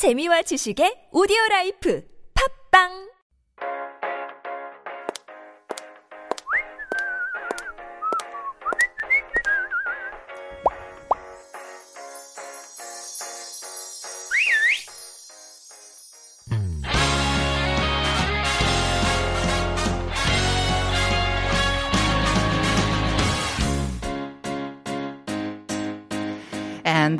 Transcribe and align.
재미와 0.00 0.40
지식의 0.48 1.12
오디오 1.12 1.36
라이프. 1.50 2.00
팝빵 2.32 3.09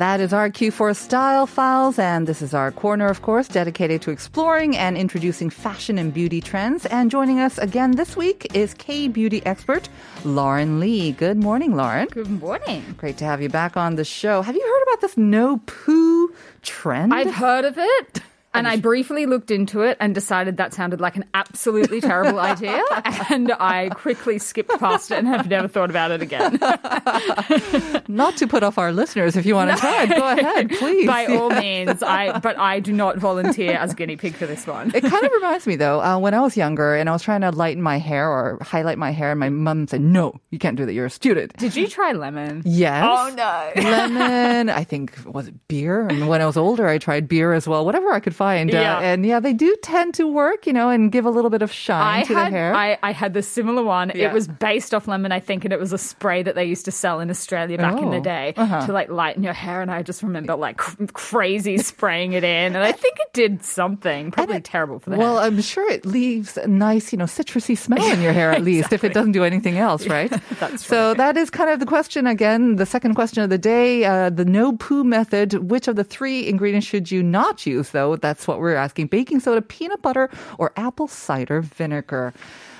that 0.01 0.19
is 0.19 0.33
our 0.33 0.49
Q4 0.49 0.95
Style 0.95 1.45
Files. 1.45 1.99
And 1.99 2.27
this 2.27 2.41
is 2.41 2.55
our 2.55 2.71
corner, 2.71 3.07
of 3.07 3.21
course, 3.21 3.47
dedicated 3.47 4.01
to 4.01 4.09
exploring 4.09 4.75
and 4.75 4.97
introducing 4.97 5.51
fashion 5.51 5.99
and 5.99 6.11
beauty 6.11 6.41
trends. 6.41 6.87
And 6.87 7.11
joining 7.11 7.39
us 7.39 7.59
again 7.59 7.91
this 7.91 8.17
week 8.17 8.47
is 8.55 8.73
K 8.73 9.07
beauty 9.07 9.45
expert 9.45 9.89
Lauren 10.25 10.79
Lee. 10.79 11.11
Good 11.11 11.37
morning, 11.37 11.75
Lauren. 11.75 12.07
Good 12.07 12.31
morning. 12.31 12.83
Great 12.97 13.17
to 13.17 13.25
have 13.25 13.43
you 13.43 13.49
back 13.49 13.77
on 13.77 13.95
the 13.95 14.03
show. 14.03 14.41
Have 14.41 14.55
you 14.55 14.61
heard 14.61 14.83
about 14.91 15.01
this 15.01 15.17
no 15.17 15.61
poo 15.67 16.33
trend? 16.63 17.13
I've 17.13 17.35
heard 17.35 17.65
of 17.65 17.75
it. 17.77 18.21
And 18.53 18.67
I 18.67 18.77
briefly 18.77 19.25
looked 19.25 19.49
into 19.49 19.81
it 19.81 19.97
and 19.99 20.13
decided 20.13 20.57
that 20.57 20.73
sounded 20.73 20.99
like 20.99 21.15
an 21.15 21.25
absolutely 21.33 22.01
terrible 22.01 22.39
idea. 22.51 22.81
And 23.29 23.51
I 23.53 23.89
quickly 23.89 24.39
skipped 24.39 24.77
past 24.79 25.11
it 25.11 25.19
and 25.19 25.27
have 25.27 25.47
never 25.49 25.67
thought 25.67 25.89
about 25.89 26.11
it 26.11 26.21
again. 26.21 26.59
Not 28.07 28.37
to 28.37 28.47
put 28.47 28.63
off 28.63 28.77
our 28.77 28.91
listeners 28.91 29.35
if 29.35 29.45
you 29.45 29.55
want 29.55 29.71
to 29.71 29.77
try 29.77 30.03
it. 30.03 30.09
Go 30.09 30.27
ahead, 30.27 30.69
please. 30.71 31.07
By 31.07 31.25
all 31.27 31.49
means, 31.61 32.03
I 32.03 32.39
but 32.39 32.57
I 32.57 32.79
do 32.79 32.91
not 32.91 33.17
volunteer 33.17 33.73
as 33.73 33.93
guinea 33.93 34.17
pig 34.17 34.35
for 34.35 34.45
this 34.45 34.67
one. 34.67 34.91
It 34.93 35.01
kind 35.01 35.23
of 35.25 35.31
reminds 35.31 35.65
me 35.67 35.75
though, 35.75 36.01
uh, 36.01 36.17
when 36.17 36.33
I 36.33 36.41
was 36.41 36.57
younger 36.57 36.95
and 36.95 37.07
I 37.09 37.13
was 37.13 37.23
trying 37.23 37.41
to 37.41 37.51
lighten 37.51 37.81
my 37.81 37.97
hair 37.97 38.29
or 38.29 38.57
highlight 38.61 38.97
my 38.97 39.11
hair, 39.11 39.31
and 39.31 39.39
my 39.39 39.49
mom 39.49 39.87
said, 39.87 40.01
"No, 40.01 40.39
you 40.49 40.59
can't 40.59 40.75
do 40.77 40.85
that. 40.85 40.93
You're 40.93 41.05
a 41.05 41.09
student." 41.09 41.55
Did 41.57 41.75
you 41.75 41.87
try 41.87 42.11
lemon? 42.11 42.63
Yes. 42.65 43.05
Oh 43.07 43.33
no. 43.35 43.81
Lemon. 43.81 44.69
I 44.69 44.83
think 44.83 45.13
was 45.25 45.47
it 45.47 45.55
beer. 45.67 46.07
And 46.07 46.27
when 46.27 46.41
I 46.41 46.45
was 46.45 46.57
older, 46.57 46.87
I 46.87 46.97
tried 46.97 47.27
beer 47.27 47.53
as 47.53 47.67
well. 47.67 47.85
Whatever 47.85 48.11
I 48.11 48.19
could 48.19 48.35
find. 48.41 48.69
Yeah. 48.71 48.97
Uh, 48.97 49.01
and 49.01 49.25
yeah, 49.25 49.39
they 49.39 49.53
do 49.53 49.75
tend 49.83 50.13
to 50.15 50.25
work, 50.27 50.65
you 50.67 50.73
know, 50.73 50.89
and 50.89 51.11
give 51.11 51.25
a 51.25 51.29
little 51.29 51.49
bit 51.55 51.61
of 51.61 51.71
shine 51.71 52.21
I 52.21 52.23
to 52.23 52.33
had 52.33 52.47
the 52.47 52.57
hair. 52.57 52.73
I, 52.75 52.97
I 53.03 53.11
had 53.11 53.33
the 53.33 53.43
similar 53.43 53.83
one. 53.83 54.11
Yeah. 54.15 54.29
It 54.29 54.33
was 54.33 54.47
based 54.47 54.93
off 54.95 55.07
lemon, 55.07 55.31
I 55.31 55.39
think, 55.39 55.63
and 55.65 55.71
it 55.71 55.79
was 55.79 55.93
a 55.93 55.97
spray 55.97 56.41
that 56.43 56.55
they 56.55 56.65
used 56.65 56.85
to 56.85 56.91
sell 56.91 57.19
in 57.19 57.29
Australia 57.29 57.77
back 57.77 57.97
in 58.01 58.07
Oh, 58.07 58.11
the 58.11 58.19
day 58.21 58.53
uh-huh. 58.57 58.85
to 58.87 58.91
like 58.93 59.09
lighten 59.09 59.43
your 59.43 59.53
hair. 59.53 59.81
And 59.81 59.91
I 59.91 60.01
just 60.03 60.23
remember 60.23 60.55
like 60.55 60.77
cr- 60.77 61.05
crazy 61.13 61.77
spraying 61.77 62.33
it 62.33 62.43
in, 62.43 62.75
and 62.75 62.83
I 62.83 62.91
think 62.91 63.15
it 63.19 63.31
did 63.33 63.63
something. 63.63 64.31
Probably 64.31 64.57
it- 64.57 64.63
terrible 64.65 64.99
for 64.99 65.09
the 65.11 65.17
well, 65.17 65.37
hair. 65.37 65.47
I'm 65.47 65.61
sure 65.61 65.87
it 65.91 66.05
leaves 66.05 66.57
a 66.57 66.67
nice, 66.67 67.11
you 67.13 67.17
know, 67.17 67.25
citrusy 67.25 67.77
smell 67.77 68.03
in 68.11 68.21
your 68.21 68.33
hair 68.33 68.51
at 68.51 68.63
least 68.71 68.91
if 68.91 69.03
it 69.03 69.13
doesn't 69.13 69.33
do 69.33 69.43
anything 69.43 69.77
else, 69.77 70.07
right? 70.07 70.31
That's 70.59 70.85
so 70.85 71.13
that 71.13 71.37
is 71.37 71.49
kind 71.49 71.69
of 71.69 71.79
the 71.79 71.85
question 71.85 72.25
again. 72.27 72.77
The 72.77 72.85
second 72.85 73.13
question 73.15 73.43
of 73.43 73.49
the 73.49 73.57
day, 73.57 74.05
uh, 74.05 74.29
the 74.29 74.45
no 74.45 74.73
poo 74.77 75.03
method. 75.03 75.69
Which 75.69 75.87
of 75.87 75.95
the 75.95 76.03
three 76.03 76.47
ingredients 76.47 76.87
should 76.87 77.11
you 77.11 77.21
not 77.23 77.65
use, 77.65 77.91
though? 77.91 78.15
That's 78.31 78.47
what 78.47 78.59
we're 78.59 78.75
asking. 78.75 79.07
Baking 79.07 79.41
soda, 79.41 79.61
peanut 79.61 80.01
butter, 80.01 80.29
or 80.57 80.71
apple 80.77 81.09
cider 81.09 81.59
vinegar. 81.59 82.33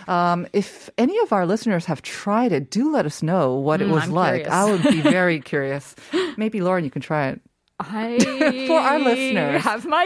Um, 0.07 0.47
if 0.53 0.89
any 0.97 1.17
of 1.19 1.33
our 1.33 1.45
listeners 1.45 1.85
have 1.85 2.01
tried 2.01 2.53
it, 2.53 2.71
do 2.71 2.89
let 2.89 3.05
us 3.05 3.21
know 3.21 3.55
what 3.55 3.81
it 3.81 3.87
Mm, 3.89 3.91
was 3.91 4.03
I'm 4.03 4.11
like. 4.11 4.43
curious. 4.45 4.53
I 4.53 4.71
would 4.71 4.83
be 4.83 5.01
very 5.01 5.39
curious. 5.51 5.93
Maybe 6.37 6.61
Lauren, 6.61 6.85
you 6.85 6.89
can 6.89 7.01
try 7.01 7.27
it. 7.27 7.41
I 7.89 8.65
For 8.67 8.79
our 8.79 8.99
listeners. 8.99 9.61
have 9.63 9.85
my 9.85 10.03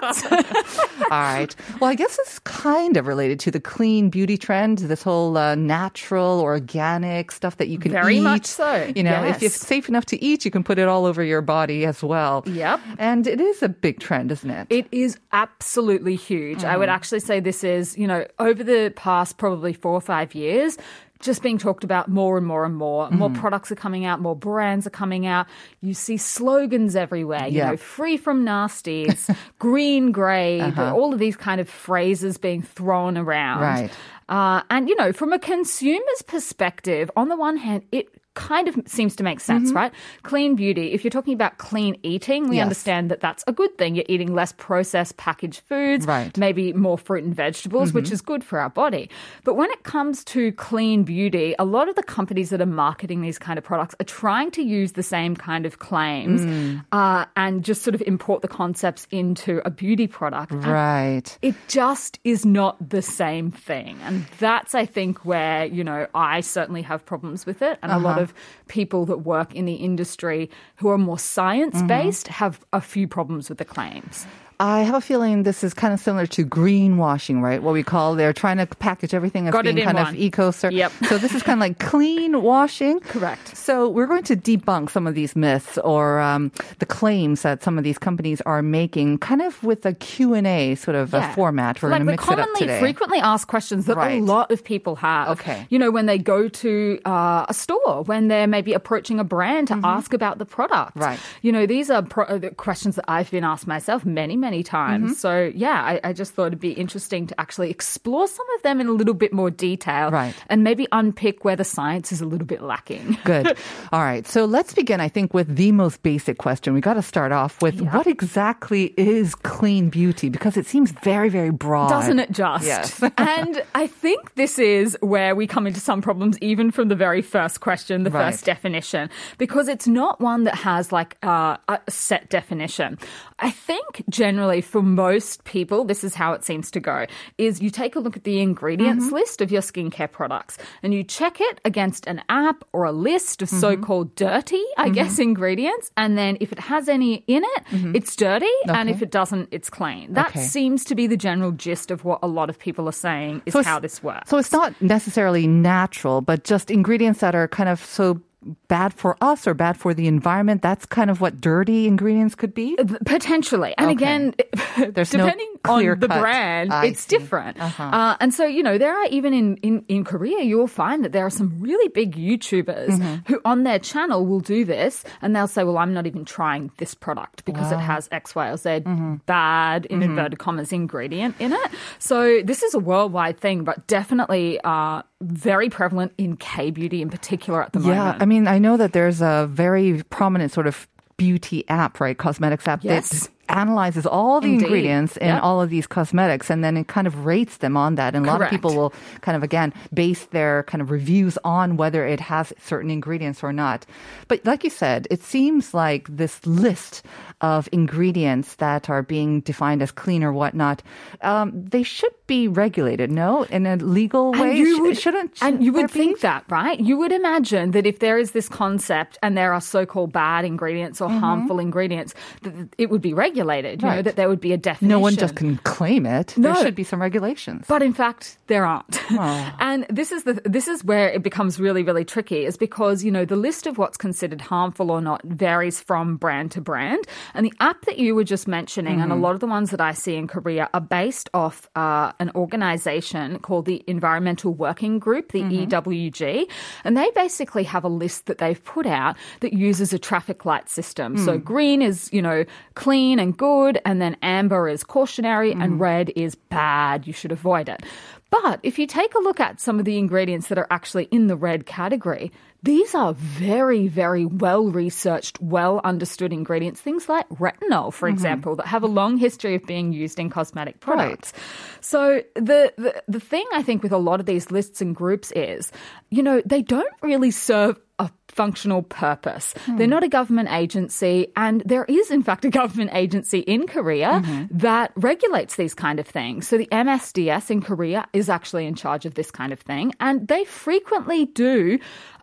doubts. 0.00 0.24
All 1.02 1.08
right. 1.10 1.54
Well, 1.80 1.90
I 1.90 1.94
guess 1.94 2.18
it's 2.20 2.38
kind 2.40 2.96
of 2.96 3.06
related 3.06 3.40
to 3.40 3.50
the 3.50 3.60
clean 3.60 4.10
beauty 4.10 4.36
trend, 4.36 4.78
this 4.78 5.02
whole 5.02 5.36
uh, 5.36 5.54
natural, 5.54 6.40
organic 6.40 7.30
stuff 7.32 7.56
that 7.58 7.68
you 7.68 7.78
can 7.78 7.92
Very 7.92 8.18
eat. 8.18 8.22
much 8.22 8.46
so. 8.46 8.90
You 8.94 9.02
know, 9.02 9.24
if 9.24 9.42
it's 9.42 9.56
safe 9.56 9.88
enough 9.88 10.06
to 10.06 10.22
eat, 10.22 10.44
you 10.44 10.50
can 10.50 10.64
put 10.64 10.78
it 10.78 10.88
all 10.88 11.04
over 11.06 11.22
your 11.22 11.40
body 11.42 11.84
as 11.86 12.02
well. 12.02 12.42
Yep. 12.46 12.80
And 12.98 13.26
it 13.26 13.40
is 13.40 13.62
a 13.62 13.68
big 13.68 14.00
trend, 14.00 14.32
isn't 14.32 14.50
it? 14.50 14.66
It 14.70 14.86
is 14.92 15.18
absolutely 15.32 16.16
huge. 16.16 16.64
I 16.64 16.76
would 16.76 16.88
actually 16.88 17.20
say 17.20 17.40
this 17.40 17.64
is, 17.64 17.96
you 17.96 18.06
know, 18.06 18.26
over 18.38 18.62
the 18.64 18.92
past 18.96 19.38
probably 19.38 19.72
four 19.72 19.92
or 19.92 20.00
five 20.00 20.34
years, 20.34 20.76
just 21.20 21.42
being 21.42 21.58
talked 21.58 21.82
about 21.84 22.08
more 22.08 22.36
and 22.38 22.46
more 22.46 22.64
and 22.64 22.76
more. 22.76 23.10
More 23.10 23.30
products 23.30 23.72
are 23.72 23.76
coming 23.76 24.04
out, 24.04 24.20
more 24.20 24.36
brands 24.36 24.86
are 24.86 24.90
coming 24.90 25.26
out. 25.26 25.46
You 25.80 25.94
see 25.94 26.16
slogans 26.16 26.94
everywhere, 26.96 27.46
you 27.48 27.58
Yeah. 27.58 27.70
know, 27.70 27.76
free 27.76 28.16
from 28.16 28.44
nasties, 28.44 29.34
green 29.58 30.12
grade, 30.12 30.78
all 30.78 31.12
of 31.12 31.18
these 31.18 31.36
kind 31.36 31.60
of 31.60 31.68
phrases 31.68 32.38
being 32.38 32.62
thrown 32.62 33.16
around. 33.16 33.60
Right. 33.62 33.90
Uh, 34.28 34.62
and, 34.70 34.88
you 34.88 34.94
know, 34.96 35.12
from 35.12 35.32
a 35.32 35.38
consumer's 35.38 36.22
perspective, 36.26 37.10
on 37.16 37.28
the 37.28 37.36
one 37.36 37.56
hand, 37.56 37.82
it 37.92 38.08
kind 38.38 38.68
of 38.68 38.78
seems 38.86 39.16
to 39.16 39.24
make 39.24 39.40
sense, 39.40 39.68
mm-hmm. 39.68 39.76
right? 39.76 39.92
Clean 40.22 40.54
beauty. 40.54 40.92
If 40.92 41.02
you're 41.02 41.10
talking 41.10 41.34
about 41.34 41.58
clean 41.58 41.98
eating, 42.04 42.48
we 42.48 42.56
Yes. 42.56 42.62
understand 42.62 43.10
that 43.10 43.20
that's 43.20 43.42
a 43.48 43.52
good 43.52 43.76
thing. 43.76 43.96
You're 43.96 44.04
eating 44.08 44.32
less 44.32 44.52
processed 44.52 45.16
packaged 45.16 45.62
foods, 45.68 46.06
Right. 46.06 46.36
maybe 46.38 46.72
more 46.72 46.96
fruit 46.96 47.24
and 47.24 47.34
vegetables, 47.34 47.92
which 47.92 48.06
mm-hmm. 48.06 48.14
is 48.14 48.20
good 48.20 48.44
for 48.44 48.60
our 48.60 48.70
body. 48.70 49.10
But 49.42 49.54
when 49.54 49.70
it 49.72 49.82
comes 49.82 50.22
to 50.26 50.52
clean 50.52 51.02
beauty, 51.02 51.56
a 51.58 51.64
lot 51.64 51.88
of 51.88 51.96
the 51.96 52.02
companies 52.04 52.50
that 52.50 52.60
are 52.60 52.66
marketing 52.66 53.22
these 53.22 53.38
kind 53.38 53.58
of 53.58 53.64
products 53.64 53.96
are 54.00 54.04
trying 54.04 54.52
to 54.52 54.62
use 54.62 54.92
the 54.92 55.02
same 55.02 55.34
kind 55.34 55.66
of 55.66 55.80
claims 55.80 56.40
mm. 56.42 56.84
uh, 56.92 57.24
and 57.36 57.64
just 57.64 57.82
sort 57.82 57.96
of 57.96 58.02
import 58.06 58.42
the 58.42 58.48
concepts 58.48 59.08
into 59.10 59.60
a 59.64 59.70
beauty 59.70 60.06
product. 60.06 60.52
Right. 60.52 61.36
it 61.42 61.54
just 61.66 62.20
is 62.22 62.46
not 62.46 62.76
the 62.88 63.02
same 63.02 63.50
thing. 63.50 63.98
And 64.04 64.26
that's, 64.38 64.74
I 64.74 64.86
think, 64.86 65.24
where, 65.24 65.64
you 65.64 65.82
know, 65.82 66.06
I 66.14 66.40
certainly 66.40 66.82
have 66.82 67.04
problems 67.04 67.46
with 67.46 67.62
it. 67.62 67.78
And 67.82 67.90
a 67.90 67.98
lot 67.98 68.12
uh-huh. 68.12 68.20
of 68.22 68.27
people 68.68 69.04
that 69.06 69.18
work 69.18 69.54
in 69.54 69.64
the 69.64 69.74
industry 69.74 70.50
who 70.76 70.88
are 70.88 70.98
more 70.98 71.18
science 71.18 71.82
based 71.82 72.26
mm-hmm. 72.26 72.34
have 72.34 72.60
a 72.72 72.80
few 72.80 73.08
problems 73.08 73.48
with 73.48 73.58
the 73.58 73.64
claims. 73.64 74.26
I 74.60 74.80
have 74.80 74.94
a 74.96 75.00
feeling 75.00 75.44
this 75.44 75.62
is 75.62 75.72
kind 75.72 75.94
of 75.94 76.00
similar 76.00 76.26
to 76.26 76.44
greenwashing, 76.44 77.40
right? 77.40 77.62
What 77.62 77.72
we 77.74 77.82
call 77.84 78.16
they're 78.16 78.32
trying 78.32 78.56
to 78.58 78.66
package 78.66 79.14
everything 79.14 79.46
as 79.46 79.52
Got 79.52 79.64
being 79.64 79.78
in 79.78 79.84
kind 79.84 79.96
one. 79.98 80.08
of 80.08 80.14
eco. 80.16 80.52
Yep. 80.68 80.92
So 81.08 81.16
this 81.18 81.32
is 81.34 81.42
kind 81.44 81.58
of 81.58 81.60
like 81.60 81.78
clean 81.78 82.42
washing. 82.42 82.98
Correct. 83.00 83.56
So 83.56 83.88
we're 83.88 84.06
going 84.06 84.24
to 84.24 84.36
debunk 84.36 84.90
some 84.90 85.06
of 85.06 85.14
these 85.14 85.36
myths 85.36 85.78
or 85.78 86.18
um, 86.20 86.50
the 86.80 86.86
claims 86.86 87.42
that 87.42 87.62
some 87.62 87.78
of 87.78 87.84
these 87.84 87.98
companies 87.98 88.40
are 88.42 88.62
making, 88.62 89.18
kind 89.18 89.42
of 89.42 89.62
with 89.62 89.86
a 89.86 89.92
Q 89.94 90.34
and 90.34 90.46
A 90.46 90.74
sort 90.74 90.96
of 90.96 91.14
a 91.14 91.18
Yeah. 91.18 91.34
format. 91.34 91.80
We're 91.80 91.90
like 91.90 91.98
going 92.02 92.06
to 92.06 92.12
mix 92.12 92.24
it 92.24 92.30
up 92.30 92.38
commonly 92.38 92.60
today. 92.60 92.80
frequently 92.80 93.18
asked 93.20 93.46
questions 93.46 93.86
that 93.86 93.96
Right. 93.96 94.20
a 94.20 94.24
lot 94.24 94.50
of 94.50 94.64
people 94.64 94.96
have. 94.96 95.28
Okay. 95.38 95.66
You 95.70 95.78
know, 95.78 95.90
when 95.92 96.06
they 96.06 96.18
go 96.18 96.48
to 96.48 96.98
uh, 97.04 97.46
a 97.48 97.54
store, 97.54 98.02
when 98.06 98.26
they're 98.28 98.46
maybe 98.48 98.72
approaching 98.72 99.20
a 99.20 99.24
brand 99.24 99.68
to 99.68 99.80
ask 99.84 100.12
about 100.12 100.38
the 100.38 100.46
product. 100.46 100.96
Mm-hmm. 100.96 101.00
Right. 101.00 101.20
You 101.42 101.52
know, 101.52 101.64
these 101.66 101.90
are 101.90 102.02
pro- 102.02 102.24
uh, 102.24 102.38
the 102.38 102.50
questions 102.50 102.96
that 102.96 103.04
I've 103.06 103.30
been 103.30 103.44
asked 103.44 103.66
myself 103.68 104.04
many, 104.04 104.36
many 104.36 104.47
times. 104.62 105.04
Mm-hmm. 105.04 105.12
So, 105.14 105.50
yeah, 105.54 105.82
I, 105.82 106.00
I 106.04 106.12
just 106.12 106.34
thought 106.34 106.46
it'd 106.46 106.60
be 106.60 106.72
interesting 106.72 107.26
to 107.28 107.40
actually 107.40 107.70
explore 107.70 108.26
some 108.26 108.46
of 108.56 108.62
them 108.62 108.80
in 108.80 108.86
a 108.88 108.92
little 108.92 109.14
bit 109.14 109.32
more 109.32 109.50
detail. 109.50 110.10
Right. 110.10 110.34
And 110.48 110.64
maybe 110.64 110.86
unpick 110.92 111.44
where 111.44 111.56
the 111.56 111.64
science 111.64 112.12
is 112.12 112.20
a 112.20 112.26
little 112.26 112.46
bit 112.46 112.62
lacking. 112.62 113.18
Good. 113.24 113.56
All 113.92 114.00
right. 114.00 114.26
So 114.26 114.44
let's 114.44 114.74
begin, 114.74 115.00
I 115.00 115.08
think, 115.08 115.34
with 115.34 115.54
the 115.56 115.72
most 115.72 116.02
basic 116.02 116.38
question. 116.38 116.74
We 116.74 116.80
got 116.80 116.94
to 116.94 117.02
start 117.02 117.32
off 117.32 117.60
with 117.62 117.80
what 117.80 118.06
exactly 118.06 118.94
is 118.96 119.34
clean 119.34 119.90
beauty? 119.90 120.28
Because 120.28 120.56
it 120.56 120.66
seems 120.66 120.90
very, 120.92 121.28
very 121.28 121.50
broad. 121.50 121.88
Doesn't 121.88 122.18
it 122.18 122.30
just? 122.30 122.64
Yes. 122.64 123.02
and 123.18 123.62
I 123.74 123.86
think 123.86 124.34
this 124.34 124.58
is 124.58 124.96
where 125.00 125.34
we 125.34 125.46
come 125.46 125.66
into 125.66 125.80
some 125.80 126.02
problems, 126.02 126.38
even 126.40 126.70
from 126.70 126.88
the 126.88 126.96
very 126.96 127.22
first 127.22 127.60
question, 127.60 128.04
the 128.04 128.10
Right. 128.10 128.32
first 128.32 128.44
definition, 128.44 129.10
because 129.36 129.68
it's 129.68 129.86
not 129.86 130.20
one 130.20 130.44
that 130.44 130.54
has 130.54 130.90
like 130.92 131.16
uh, 131.22 131.56
a 131.68 131.78
set 131.88 132.28
definition. 132.30 132.98
I 133.38 133.50
think 133.50 134.02
generally 134.08 134.37
for 134.62 134.82
most 134.82 135.44
people, 135.44 135.84
this 135.84 136.02
is 136.04 136.14
how 136.14 136.32
it 136.32 136.44
seems 136.44 136.70
to 136.72 136.80
go: 136.80 137.06
is 137.38 137.60
you 137.60 137.70
take 137.70 137.96
a 137.96 138.00
look 138.00 138.16
at 138.16 138.24
the 138.24 138.40
ingredients 138.40 139.06
Mm-hmm. 139.06 139.14
list 139.14 139.40
of 139.40 139.50
your 139.52 139.62
skincare 139.62 140.10
products 140.10 140.58
and 140.82 140.94
you 140.94 141.02
check 141.04 141.40
it 141.40 141.60
against 141.64 142.06
an 142.06 142.22
app 142.28 142.64
or 142.72 142.84
a 142.84 142.92
list 142.92 143.40
Mm-hmm. 143.40 143.56
of 143.56 143.60
so-called 143.60 144.14
dirty, 144.14 144.62
I 144.76 144.88
guess, 144.88 145.18
ingredients, 145.18 145.90
and 145.96 146.16
then 146.16 146.36
if 146.40 146.52
it 146.52 146.58
has 146.58 146.88
any 146.88 147.24
in 147.26 147.42
it, 147.44 147.62
it's 147.94 148.14
dirty, 148.16 148.46
and 148.66 148.88
Mm-hmm. 148.88 148.88
If 148.88 149.02
it 149.02 149.10
doesn't, 149.10 149.48
it's 149.50 149.70
clean. 149.70 150.14
That 150.14 150.28
Okay. 150.30 150.40
seems 150.40 150.84
to 150.84 150.94
be 150.94 151.06
the 151.06 151.16
general 151.16 151.52
gist 151.52 151.90
of 151.90 152.04
what 152.04 152.18
a 152.22 152.26
lot 152.28 152.48
of 152.50 152.58
people 152.58 152.88
are 152.88 152.92
saying 153.08 153.42
is 153.46 153.52
So 153.52 153.62
how 153.62 153.78
this 153.80 154.02
works. 154.02 154.30
So 154.30 154.38
it's 154.38 154.52
not 154.52 154.72
necessarily 154.80 155.46
natural, 155.46 156.20
but 156.20 156.44
just 156.44 156.70
ingredients 156.70 157.20
that 157.20 157.34
are 157.34 157.48
kind 157.48 157.68
of 157.68 157.84
so 157.84 158.20
bad 158.68 158.94
for 158.94 159.16
us 159.20 159.46
or 159.46 159.54
bad 159.54 159.76
for 159.76 159.92
the 159.94 160.06
environment. 160.06 160.62
That's 160.62 160.86
kind 160.86 161.10
of 161.10 161.20
what 161.20 161.40
dirty 161.40 161.86
ingredients 161.86 162.34
could 162.34 162.54
be. 162.54 162.76
Potentially. 163.04 163.74
And 163.76 163.86
Okay. 163.86 163.92
again, 163.94 164.34
There's 164.94 165.12
no 165.12 165.24
depending 165.24 165.48
on 165.64 165.78
Clear 165.80 165.96
the 165.96 166.06
brand, 166.08 166.72
I 166.72 166.86
it's 166.86 167.02
see. 167.02 167.18
different. 167.18 167.60
Uh-huh. 167.60 167.82
Uh, 167.82 168.16
and 168.20 168.32
so, 168.32 168.46
you 168.46 168.62
know, 168.62 168.78
there 168.78 168.96
are 168.96 169.06
even 169.06 169.34
in, 169.34 169.56
in, 169.58 169.84
in 169.88 170.04
Korea, 170.04 170.42
you 170.44 170.56
will 170.56 170.68
find 170.68 171.04
that 171.04 171.12
there 171.12 171.26
are 171.26 171.30
some 171.30 171.58
really 171.60 171.88
big 171.88 172.14
YouTubers 172.16 172.88
Mm-hmm. 172.88 173.32
who 173.32 173.40
on 173.44 173.64
their 173.64 173.78
channel 173.78 174.24
will 174.24 174.40
do 174.40 174.64
this 174.64 175.04
and 175.20 175.34
they'll 175.34 175.46
say, 175.48 175.64
well, 175.64 175.78
I'm 175.78 175.92
not 175.92 176.06
even 176.06 176.24
trying 176.24 176.70
this 176.78 176.94
product 176.94 177.44
because 177.44 177.72
it 177.72 177.78
has 177.80 178.08
X, 178.12 178.34
Y, 178.34 178.48
or 178.48 178.56
Z 178.56 178.68
Mm-hmm. 178.68 179.14
bad, 179.26 179.86
in 179.86 180.02
inverted 180.02 180.38
commas, 180.38 180.72
ingredient 180.72 181.34
in 181.40 181.52
it. 181.52 181.70
So 181.98 182.40
this 182.44 182.62
is 182.62 182.74
a 182.74 182.78
worldwide 182.78 183.38
thing, 183.40 183.64
but 183.64 183.86
definitely 183.88 184.60
uh, 184.62 185.02
very 185.20 185.68
prevalent 185.68 186.12
in 186.18 186.36
K 186.36 186.70
beauty 186.70 187.02
in 187.02 187.10
particular 187.10 187.62
at 187.62 187.72
the 187.72 187.80
Yeah, 187.80 187.86
moment. 187.96 188.16
Yeah, 188.18 188.22
I 188.22 188.26
mean, 188.26 188.46
I 188.46 188.58
know 188.58 188.76
that 188.76 188.92
there's 188.92 189.20
a 189.20 189.48
very 189.50 190.02
prominent 190.10 190.52
sort 190.52 190.66
of 190.66 190.86
beauty 191.16 191.68
app, 191.68 192.00
right? 192.00 192.16
Cosmetics 192.16 192.68
app 192.68 192.84
Yes. 192.84 193.10
that 193.10 193.30
analyzes 193.48 194.06
all 194.06 194.40
the 194.40 194.48
Indeed. 194.48 194.64
ingredients 194.64 195.16
in 195.16 195.28
Yep. 195.28 195.42
all 195.42 195.60
of 195.62 195.70
these 195.70 195.86
cosmetics 195.86 196.50
and 196.50 196.62
then 196.62 196.76
it 196.76 196.88
kind 196.88 197.06
of 197.06 197.24
rates 197.24 197.58
them 197.58 197.76
on 197.76 197.94
that. 197.96 198.14
And 198.14 198.26
a 198.26 198.28
lot 198.28 198.42
of 198.42 198.50
people 198.50 198.74
will 198.74 198.92
kind 199.20 199.36
of, 199.36 199.42
again, 199.42 199.72
base 199.92 200.26
their 200.26 200.64
kind 200.64 200.82
of 200.82 200.90
reviews 200.90 201.38
on 201.44 201.76
whether 201.76 202.06
it 202.06 202.20
has 202.20 202.52
certain 202.60 202.90
ingredients 202.90 203.42
or 203.42 203.52
not. 203.52 203.86
But 204.28 204.44
like 204.44 204.64
you 204.64 204.70
said, 204.70 205.06
it 205.10 205.22
seems 205.22 205.72
like 205.72 206.08
this 206.08 206.44
list 206.46 207.04
of 207.40 207.68
ingredients 207.72 208.56
that 208.56 208.90
are 208.90 209.02
being 209.02 209.40
defined 209.40 209.80
as 209.80 209.92
clean 209.92 210.24
or 210.24 210.32
whatnot, 210.32 210.82
um, 211.22 211.52
they 211.54 211.82
should 211.84 212.12
be 212.26 212.48
regulated, 212.48 213.10
no? 213.10 213.44
In 213.44 213.64
a 213.64 213.76
legal 213.76 214.32
way? 214.32 214.50
And 214.50 214.58
you 214.58 214.82
would, 214.82 214.98
shouldn't 214.98 215.38
and 215.40 215.64
you 215.64 215.72
would 215.72 215.90
think 215.90 216.20
that, 216.20 216.44
right? 216.50 216.78
You 216.78 216.98
would 216.98 217.12
imagine 217.12 217.70
that 217.70 217.86
if 217.86 218.00
there 218.00 218.18
is 218.18 218.32
this 218.32 218.48
concept 218.48 219.16
and 219.22 219.38
there 219.38 219.54
are 219.54 219.60
so-called 219.60 220.12
bad 220.12 220.44
ingredients 220.44 221.00
or 221.00 221.08
harmful 221.08 221.58
ingredients, 221.58 222.12
that 222.42 222.74
it 222.76 222.90
would 222.90 223.00
be 223.00 223.14
regulated. 223.14 223.37
You 223.82 223.88
know, 223.88 223.94
Mm-hmm. 223.98 224.02
That 224.02 224.16
there 224.16 224.28
would 224.28 224.40
be 224.40 224.52
a 224.52 224.56
definition. 224.56 224.88
No 224.88 225.00
one 225.00 225.16
just 225.16 225.34
can 225.34 225.56
claim 225.58 226.06
it. 226.06 226.36
No. 226.36 226.52
There 226.52 226.62
should 226.62 226.74
be 226.74 226.84
some 226.84 227.00
regulations. 227.00 227.64
But 227.68 227.82
in 227.82 227.92
fact, 227.92 228.36
there 228.46 228.64
aren't. 228.64 229.00
and 229.60 229.86
this 229.88 230.12
is 230.12 230.24
the 230.24 230.34
this 230.44 230.68
is 230.68 230.84
where 230.84 231.08
it 231.10 231.22
becomes 231.22 231.58
really 231.58 231.82
really 231.82 232.04
tricky 232.04 232.44
is 232.44 232.56
because, 232.56 233.02
you 233.02 233.10
know, 233.10 233.24
the 233.24 233.36
list 233.36 233.66
of 233.66 233.78
what's 233.78 233.96
considered 233.96 234.40
harmful 234.40 234.90
or 234.90 235.00
not 235.00 235.22
varies 235.24 235.80
from 235.80 236.16
brand 236.16 236.50
to 236.52 236.60
brand. 236.60 237.04
And 237.34 237.44
the 237.46 237.52
app 237.60 237.84
that 237.86 237.98
you 237.98 238.14
were 238.14 238.24
just 238.24 238.46
mentioning 238.46 239.00
and 239.00 239.10
a 239.10 239.16
lot 239.16 239.34
of 239.34 239.40
the 239.40 239.46
ones 239.46 239.70
that 239.70 239.80
I 239.80 239.92
see 239.92 240.14
in 240.14 240.26
Korea 240.28 240.68
are 240.74 240.80
based 240.80 241.28
off 241.34 241.68
uh, 241.74 242.12
an 242.20 242.30
organization 242.34 243.38
called 243.40 243.64
the 243.66 243.82
Environmental 243.86 244.52
Working 244.54 244.98
Group, 244.98 245.32
the 245.32 245.42
EWG, 245.42 246.48
and 246.84 246.96
they 246.96 247.10
basically 247.14 247.64
have 247.64 247.84
a 247.84 247.88
list 247.88 248.26
that 248.26 248.38
they've 248.38 248.62
put 248.64 248.86
out 248.86 249.16
that 249.40 249.52
uses 249.52 249.92
a 249.92 249.98
traffic 249.98 250.44
light 250.44 250.68
system. 250.68 251.16
So 251.18 251.38
green 251.38 251.82
is, 251.82 252.10
you 252.12 252.22
know, 252.22 252.44
clean 252.74 253.18
and 253.18 253.27
good, 253.32 253.80
and 253.84 254.00
then 254.00 254.16
amber 254.22 254.68
is 254.68 254.84
cautionary, 254.84 255.52
and 255.52 255.74
mm. 255.74 255.80
red 255.80 256.12
is 256.16 256.34
bad. 256.34 257.06
You 257.06 257.12
should 257.12 257.32
avoid 257.32 257.68
it. 257.68 257.82
But 258.30 258.60
if 258.62 258.78
you 258.78 258.86
take 258.86 259.14
a 259.14 259.20
look 259.20 259.40
at 259.40 259.60
some 259.60 259.78
of 259.78 259.86
the 259.86 259.96
ingredients 259.96 260.48
that 260.48 260.58
are 260.58 260.66
actually 260.70 261.04
in 261.04 261.28
the 261.28 261.36
red 261.36 261.64
category, 261.64 262.30
these 262.62 262.94
are 262.94 263.14
very, 263.14 263.88
very 263.88 264.26
well 264.26 264.68
researched, 264.68 265.40
well 265.40 265.80
understood 265.82 266.32
ingredients. 266.32 266.80
Things 266.80 267.08
like 267.08 267.28
retinol, 267.30 267.92
for 267.92 268.06
mm-hmm. 268.06 268.14
example, 268.14 268.56
that 268.56 268.66
have 268.66 268.82
a 268.82 268.88
long 268.88 269.16
history 269.16 269.54
of 269.54 269.64
being 269.64 269.92
used 269.92 270.18
in 270.18 270.28
cosmetic 270.28 270.80
products. 270.80 271.32
So 271.80 272.22
the, 272.34 272.72
the 272.76 273.02
the 273.06 273.20
thing 273.20 273.46
I 273.54 273.62
think 273.62 273.82
with 273.82 273.92
a 273.92 273.98
lot 273.98 274.20
of 274.20 274.26
these 274.26 274.50
lists 274.50 274.82
and 274.82 274.94
groups 274.94 275.32
is, 275.32 275.72
you 276.10 276.22
know, 276.22 276.42
they 276.44 276.62
don't 276.62 276.92
really 277.00 277.30
serve 277.30 277.78
a 277.98 278.10
functional 278.38 278.82
purpose. 278.82 279.52
They're 279.66 279.90
not 279.90 280.04
a 280.04 280.08
government 280.08 280.48
agency, 280.52 281.26
and 281.34 281.60
there 281.66 281.84
is, 281.84 282.12
in 282.12 282.22
fact, 282.22 282.44
a 282.44 282.50
government 282.62 282.90
agency 282.94 283.40
in 283.40 283.66
Korea 283.66 284.22
that 284.52 284.92
regulates 284.94 285.56
these 285.56 285.74
kind 285.74 285.98
of 285.98 286.06
things. 286.06 286.46
So 286.46 286.56
the 286.56 286.68
MFDS 286.70 287.50
in 287.50 287.60
Korea 287.60 288.06
is 288.12 288.30
actually 288.30 288.66
in 288.70 288.76
charge 288.76 289.06
of 289.06 289.14
this 289.14 289.32
kind 289.32 289.52
of 289.52 289.58
thing, 289.58 289.92
and 289.98 290.28
they 290.28 290.44
frequently 290.44 291.26
do, 291.26 291.80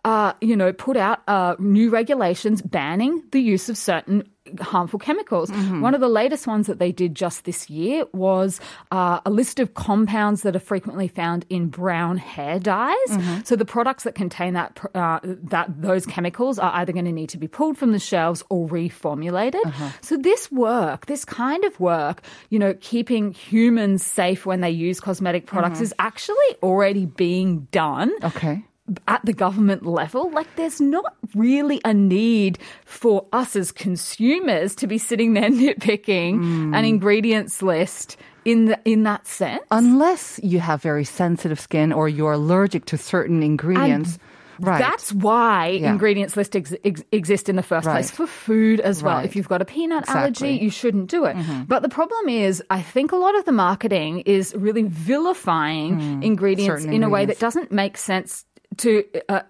uh, 0.08 0.32
you 0.40 0.56
know, 0.56 0.72
put 0.72 0.96
out 0.96 1.20
uh, 1.28 1.54
new 1.58 1.90
regulations 1.90 2.62
banning 2.62 3.22
the 3.32 3.40
use 3.40 3.68
of 3.68 3.76
certain 3.76 4.24
harmful 4.60 4.98
chemicals. 4.98 5.50
One 5.82 5.94
of 5.94 6.00
the 6.00 6.08
latest 6.08 6.46
ones 6.46 6.66
that 6.66 6.78
they 6.78 6.92
did 6.92 7.14
just 7.14 7.44
this 7.44 7.68
year 7.70 8.04
was 8.12 8.60
uh, 8.90 9.20
a 9.24 9.30
list 9.30 9.60
of 9.60 9.74
compounds 9.74 10.42
that 10.42 10.54
are 10.56 10.60
frequently 10.60 11.08
found 11.08 11.44
in 11.48 11.68
brown 11.68 12.16
hair 12.16 12.58
dyes. 12.58 12.96
So 13.44 13.56
the 13.56 13.64
products 13.64 14.04
that 14.04 14.14
contain 14.14 14.54
that 14.54 14.78
uh, 14.94 15.20
that 15.24 15.80
those 15.80 16.06
chemicals 16.06 16.58
are 16.58 16.72
either 16.74 16.92
going 16.92 17.04
to 17.06 17.12
need 17.12 17.28
to 17.30 17.38
be 17.38 17.48
pulled 17.48 17.76
from 17.78 17.92
the 17.92 17.98
shelves 17.98 18.42
or 18.50 18.68
reformulated. 18.68 19.62
So 20.00 20.16
this 20.16 20.50
work, 20.52 21.06
this 21.06 21.24
kind 21.24 21.64
of 21.64 21.78
work, 21.80 22.22
you 22.50 22.58
know, 22.58 22.74
keeping 22.80 23.32
humans 23.32 24.04
safe 24.04 24.46
when 24.46 24.60
they 24.60 24.70
use 24.70 25.00
cosmetic 25.00 25.46
products 25.46 25.80
is 25.80 25.94
actually 25.98 26.50
already 26.62 27.06
being 27.06 27.66
done 27.70 28.12
okay. 28.22 28.64
At 29.08 29.24
the 29.24 29.32
government 29.32 29.84
level, 29.84 30.30
like 30.30 30.46
there's 30.56 30.80
not 30.80 31.16
really 31.34 31.80
a 31.84 31.92
need 31.92 32.58
for 32.84 33.26
us 33.32 33.56
as 33.56 33.72
consumers 33.72 34.74
to 34.76 34.86
be 34.86 34.98
sitting 34.98 35.34
there 35.34 35.50
nitpicking 35.50 36.74
an 36.74 36.84
ingredients 36.84 37.62
list 37.62 38.16
in 38.44 38.66
the, 38.66 38.78
in 38.84 39.02
that 39.02 39.26
sense. 39.26 39.62
Unless 39.70 40.38
you 40.42 40.60
have 40.60 40.80
very 40.82 41.04
sensitive 41.04 41.58
skin 41.58 41.92
or 41.92 42.08
you're 42.08 42.32
allergic 42.32 42.84
to 42.86 42.96
certain 42.98 43.42
ingredients. 43.42 44.18
right. 44.60 44.78
That's 44.78 45.12
why 45.12 45.68
Yeah. 45.82 45.90
ingredients 45.90 46.36
lists 46.36 46.54
ex- 46.54 46.72
ex- 46.84 47.02
exist 47.10 47.48
in 47.48 47.56
the 47.56 47.62
first 47.64 47.88
place 47.88 48.10
for 48.12 48.26
food 48.28 48.78
as 48.80 49.02
well. 49.02 49.16
Right. 49.16 49.24
If 49.24 49.34
you've 49.34 49.48
got 49.48 49.62
a 49.62 49.64
peanut 49.64 50.04
Exactly. 50.04 50.30
Mm-hmm. 50.30 50.44
allergy, 50.46 50.64
you 50.64 50.70
shouldn't 50.70 51.10
do 51.10 51.24
it. 51.24 51.36
But 51.66 51.82
the 51.82 51.88
problem 51.88 52.28
is, 52.28 52.62
I 52.70 52.80
think 52.82 53.10
a 53.12 53.16
lot 53.16 53.36
of 53.36 53.44
the 53.46 53.52
marketing 53.52 54.20
is 54.20 54.54
really 54.56 54.84
vilifying 54.84 56.22
ingredients 56.22 56.82
Mm. 56.82 56.82
Certain 56.84 56.94
in 56.94 57.02
a 57.02 57.08
way 57.10 57.26
that 57.26 57.38
doesn't 57.38 57.70
make 57.72 57.96
sense 57.96 58.44
to. 58.78 59.04
Uh, 59.28 59.42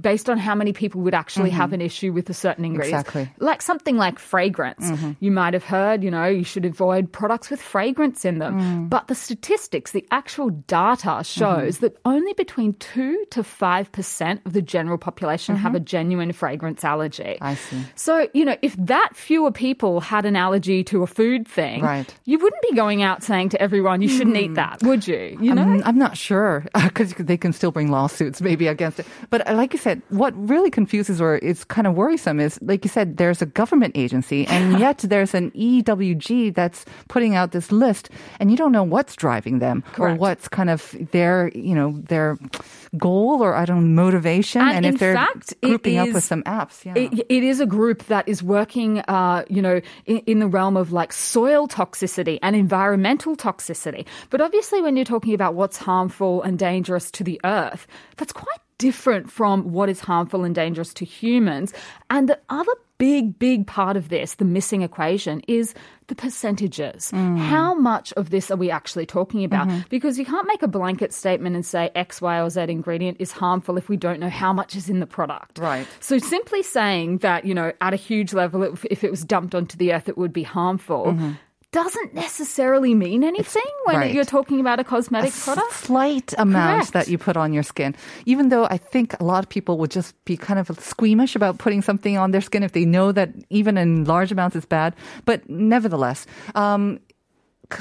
based 0.00 0.30
on 0.30 0.38
how 0.38 0.54
many 0.54 0.72
people 0.72 1.00
would 1.02 1.14
actually 1.14 1.50
have 1.50 1.72
an 1.72 1.80
issue 1.80 2.12
with 2.12 2.30
a 2.30 2.34
certain 2.34 2.64
ingredient. 2.64 3.06
Mm-hmm. 3.06 3.18
Exactly. 3.18 3.44
Like 3.44 3.62
something 3.62 3.96
like 3.96 4.18
fragrance. 4.18 4.90
Mm-hmm. 4.90 5.12
You 5.20 5.30
might 5.30 5.54
have 5.54 5.64
heard, 5.64 6.04
you 6.04 6.10
know, 6.10 6.26
you 6.26 6.44
should 6.44 6.64
avoid 6.64 7.10
products 7.10 7.50
with 7.50 7.60
fragrance 7.60 8.24
in 8.24 8.38
them. 8.38 8.60
Mm. 8.60 8.88
But 8.88 9.08
the 9.08 9.14
statistics, 9.14 9.92
the 9.92 10.06
actual 10.10 10.50
data 10.50 11.22
shows 11.24 11.58
Mm-hmm. 11.78 11.84
that 11.86 11.96
only 12.04 12.32
between 12.34 12.74
2 12.74 13.24
to 13.30 13.42
5% 13.42 14.46
of 14.46 14.52
the 14.52 14.62
general 14.62 14.98
population 14.98 15.56
have 15.56 15.74
a 15.74 15.80
genuine 15.80 16.32
fragrance 16.32 16.84
allergy. 16.84 17.22
Mm-hmm. 17.40 17.44
I 17.44 17.54
see. 17.54 17.82
So, 17.94 18.28
you 18.34 18.44
know, 18.44 18.56
if 18.62 18.76
that 18.76 19.10
fewer 19.14 19.50
people 19.50 20.00
had 20.00 20.24
an 20.24 20.36
allergy 20.36 20.84
to 20.84 21.02
a 21.02 21.06
food 21.06 21.48
thing, 21.48 21.82
Right. 21.82 22.12
You 22.24 22.38
wouldn't 22.38 22.62
be 22.62 22.74
going 22.76 23.02
out 23.02 23.22
saying 23.22 23.48
to 23.50 23.62
everyone, 23.62 24.02
you 24.02 24.08
shouldn't 24.08 24.36
eat 24.36 24.54
that, 24.54 24.82
would 24.82 25.08
you? 25.08 25.38
You 25.40 25.54
know? 25.54 25.62
I'm, 25.62 25.82
I'm 25.84 25.98
not 25.98 26.16
sure 26.16 26.64
because 26.84 27.14
they 27.14 27.36
can 27.36 27.52
still 27.52 27.70
bring 27.70 27.90
lawsuits 27.90 28.40
maybe 28.40 28.66
against 28.66 29.00
it. 29.00 29.06
But 29.30 29.48
uh, 29.48 29.54
like 29.54 29.72
you 29.72 29.78
said, 29.78 29.87
what 30.08 30.34
really 30.48 30.70
confuses 30.70 31.20
or 31.20 31.36
is 31.36 31.64
kind 31.64 31.86
of 31.86 31.94
worrisome 31.94 32.40
is, 32.40 32.58
like 32.62 32.84
you 32.84 32.90
said, 32.90 33.16
there's 33.16 33.42
a 33.42 33.46
government 33.46 33.96
agency 33.96 34.46
and 34.46 34.78
yet 34.84 34.98
there's 34.98 35.34
an 35.34 35.50
EWG 35.52 36.54
that's 36.54 36.84
putting 37.08 37.34
out 37.34 37.52
this 37.52 37.72
list 37.72 38.10
and 38.40 38.50
you 38.50 38.56
don't 38.56 38.72
know 38.72 38.82
what's 38.82 39.16
driving 39.16 39.58
them 39.58 39.84
or 39.98 40.14
what's 40.14 40.48
kind 40.48 40.70
of 40.70 40.94
their, 41.12 41.50
you 41.54 41.74
know, 41.74 42.00
their 42.08 42.38
goal 42.96 43.42
or 43.42 43.54
I 43.54 43.64
don't 43.64 43.94
know, 43.94 44.02
motivation. 44.02 44.62
And 44.62 44.86
in 44.86 44.94
if 44.94 45.00
they're 45.00 45.14
fact, 45.14 45.54
grouping 45.62 45.98
up 45.98 46.12
with 46.12 46.24
some 46.24 46.42
apps. 46.44 46.84
Yeah. 46.84 46.94
It, 46.96 47.26
it 47.28 47.42
is 47.42 47.60
a 47.60 47.66
group 47.66 48.04
that 48.06 48.28
is 48.28 48.42
working, 48.42 49.00
uh, 49.00 49.44
you 49.48 49.62
know, 49.62 49.80
in, 50.06 50.18
in 50.26 50.38
the 50.38 50.46
realm 50.46 50.76
of 50.76 50.92
like 50.92 51.12
soil 51.12 51.68
toxicity 51.68 52.38
and 52.42 52.54
environmental 52.56 53.36
toxicity. 53.36 54.06
But 54.30 54.40
obviously, 54.40 54.80
when 54.80 54.96
you're 54.96 55.04
talking 55.04 55.34
about 55.34 55.54
what's 55.54 55.76
harmful 55.76 56.42
and 56.42 56.58
dangerous 56.58 57.10
to 57.12 57.24
the 57.24 57.40
earth, 57.44 57.86
that's 58.16 58.32
quite 58.32 58.58
different 58.78 59.30
from 59.30 59.72
what 59.72 59.88
is 59.88 60.00
harmful 60.00 60.44
and 60.44 60.54
dangerous 60.54 60.94
to 60.94 61.04
humans. 61.04 61.72
And 62.10 62.28
the 62.28 62.38
other 62.48 62.72
big, 62.98 63.38
big 63.38 63.66
part 63.66 63.96
of 63.96 64.08
this, 64.08 64.34
the 64.34 64.44
missing 64.44 64.82
equation, 64.82 65.40
is 65.46 65.74
the 66.08 66.14
percentages. 66.14 67.12
Mm. 67.12 67.38
How 67.38 67.74
much 67.74 68.12
of 68.14 68.30
this 68.30 68.50
are 68.50 68.56
we 68.56 68.70
actually 68.70 69.06
talking 69.06 69.44
about? 69.44 69.68
Mm-hmm. 69.68 69.80
Because 69.88 70.18
you 70.18 70.24
can't 70.24 70.46
make 70.48 70.62
a 70.62 70.68
blanket 70.68 71.12
statement 71.12 71.54
and 71.54 71.64
say 71.64 71.90
X, 71.94 72.20
Y, 72.20 72.40
or 72.40 72.50
Z 72.50 72.62
ingredient 72.62 73.18
is 73.20 73.30
harmful 73.30 73.76
if 73.76 73.88
we 73.88 73.96
don't 73.96 74.18
know 74.18 74.30
how 74.30 74.52
much 74.52 74.74
is 74.74 74.88
in 74.88 75.00
the 75.00 75.06
product. 75.06 75.58
Right. 75.58 75.86
So 76.00 76.18
simply 76.18 76.62
saying 76.62 77.18
that, 77.18 77.44
you 77.44 77.54
know, 77.54 77.72
at 77.80 77.92
a 77.92 77.96
huge 77.96 78.32
level, 78.32 78.62
if- 78.62 78.84
if 78.86 79.04
it 79.04 79.10
was 79.10 79.24
dumped 79.24 79.54
onto 79.54 79.76
the 79.76 79.92
earth, 79.92 80.08
it 80.08 80.18
would 80.18 80.32
be 80.32 80.42
harmful. 80.44 81.06
Mm-hmm. 81.06 81.32
Doesn't 81.70 82.14
necessarily 82.14 82.94
mean 82.94 83.22
anything 83.22 83.62
when 83.84 83.96
right. 83.96 84.14
you're 84.14 84.24
talking 84.24 84.58
about 84.58 84.80
a 84.80 84.84
cosmetic 84.84 85.32
s- 85.32 85.44
product. 85.44 85.70
slight 85.74 86.32
amount 86.38 86.76
Correct. 86.78 86.92
that 86.94 87.08
you 87.08 87.18
put 87.18 87.36
on 87.36 87.52
your 87.52 87.62
skin. 87.62 87.94
Even 88.24 88.48
though 88.48 88.64
I 88.64 88.78
think 88.78 89.14
a 89.20 89.24
lot 89.24 89.44
of 89.44 89.50
people 89.50 89.76
would 89.76 89.90
just 89.90 90.14
be 90.24 90.34
kind 90.38 90.58
of 90.58 90.70
squeamish 90.80 91.36
about 91.36 91.58
putting 91.58 91.82
something 91.82 92.16
on 92.16 92.30
their 92.30 92.40
skin 92.40 92.62
if 92.62 92.72
they 92.72 92.86
know 92.86 93.12
that 93.12 93.30
even 93.50 93.76
in 93.76 94.04
large 94.04 94.32
amounts 94.32 94.56
it's 94.56 94.64
bad. 94.64 94.96
But 95.26 95.46
nevertheless, 95.50 96.24
um, 96.54 97.00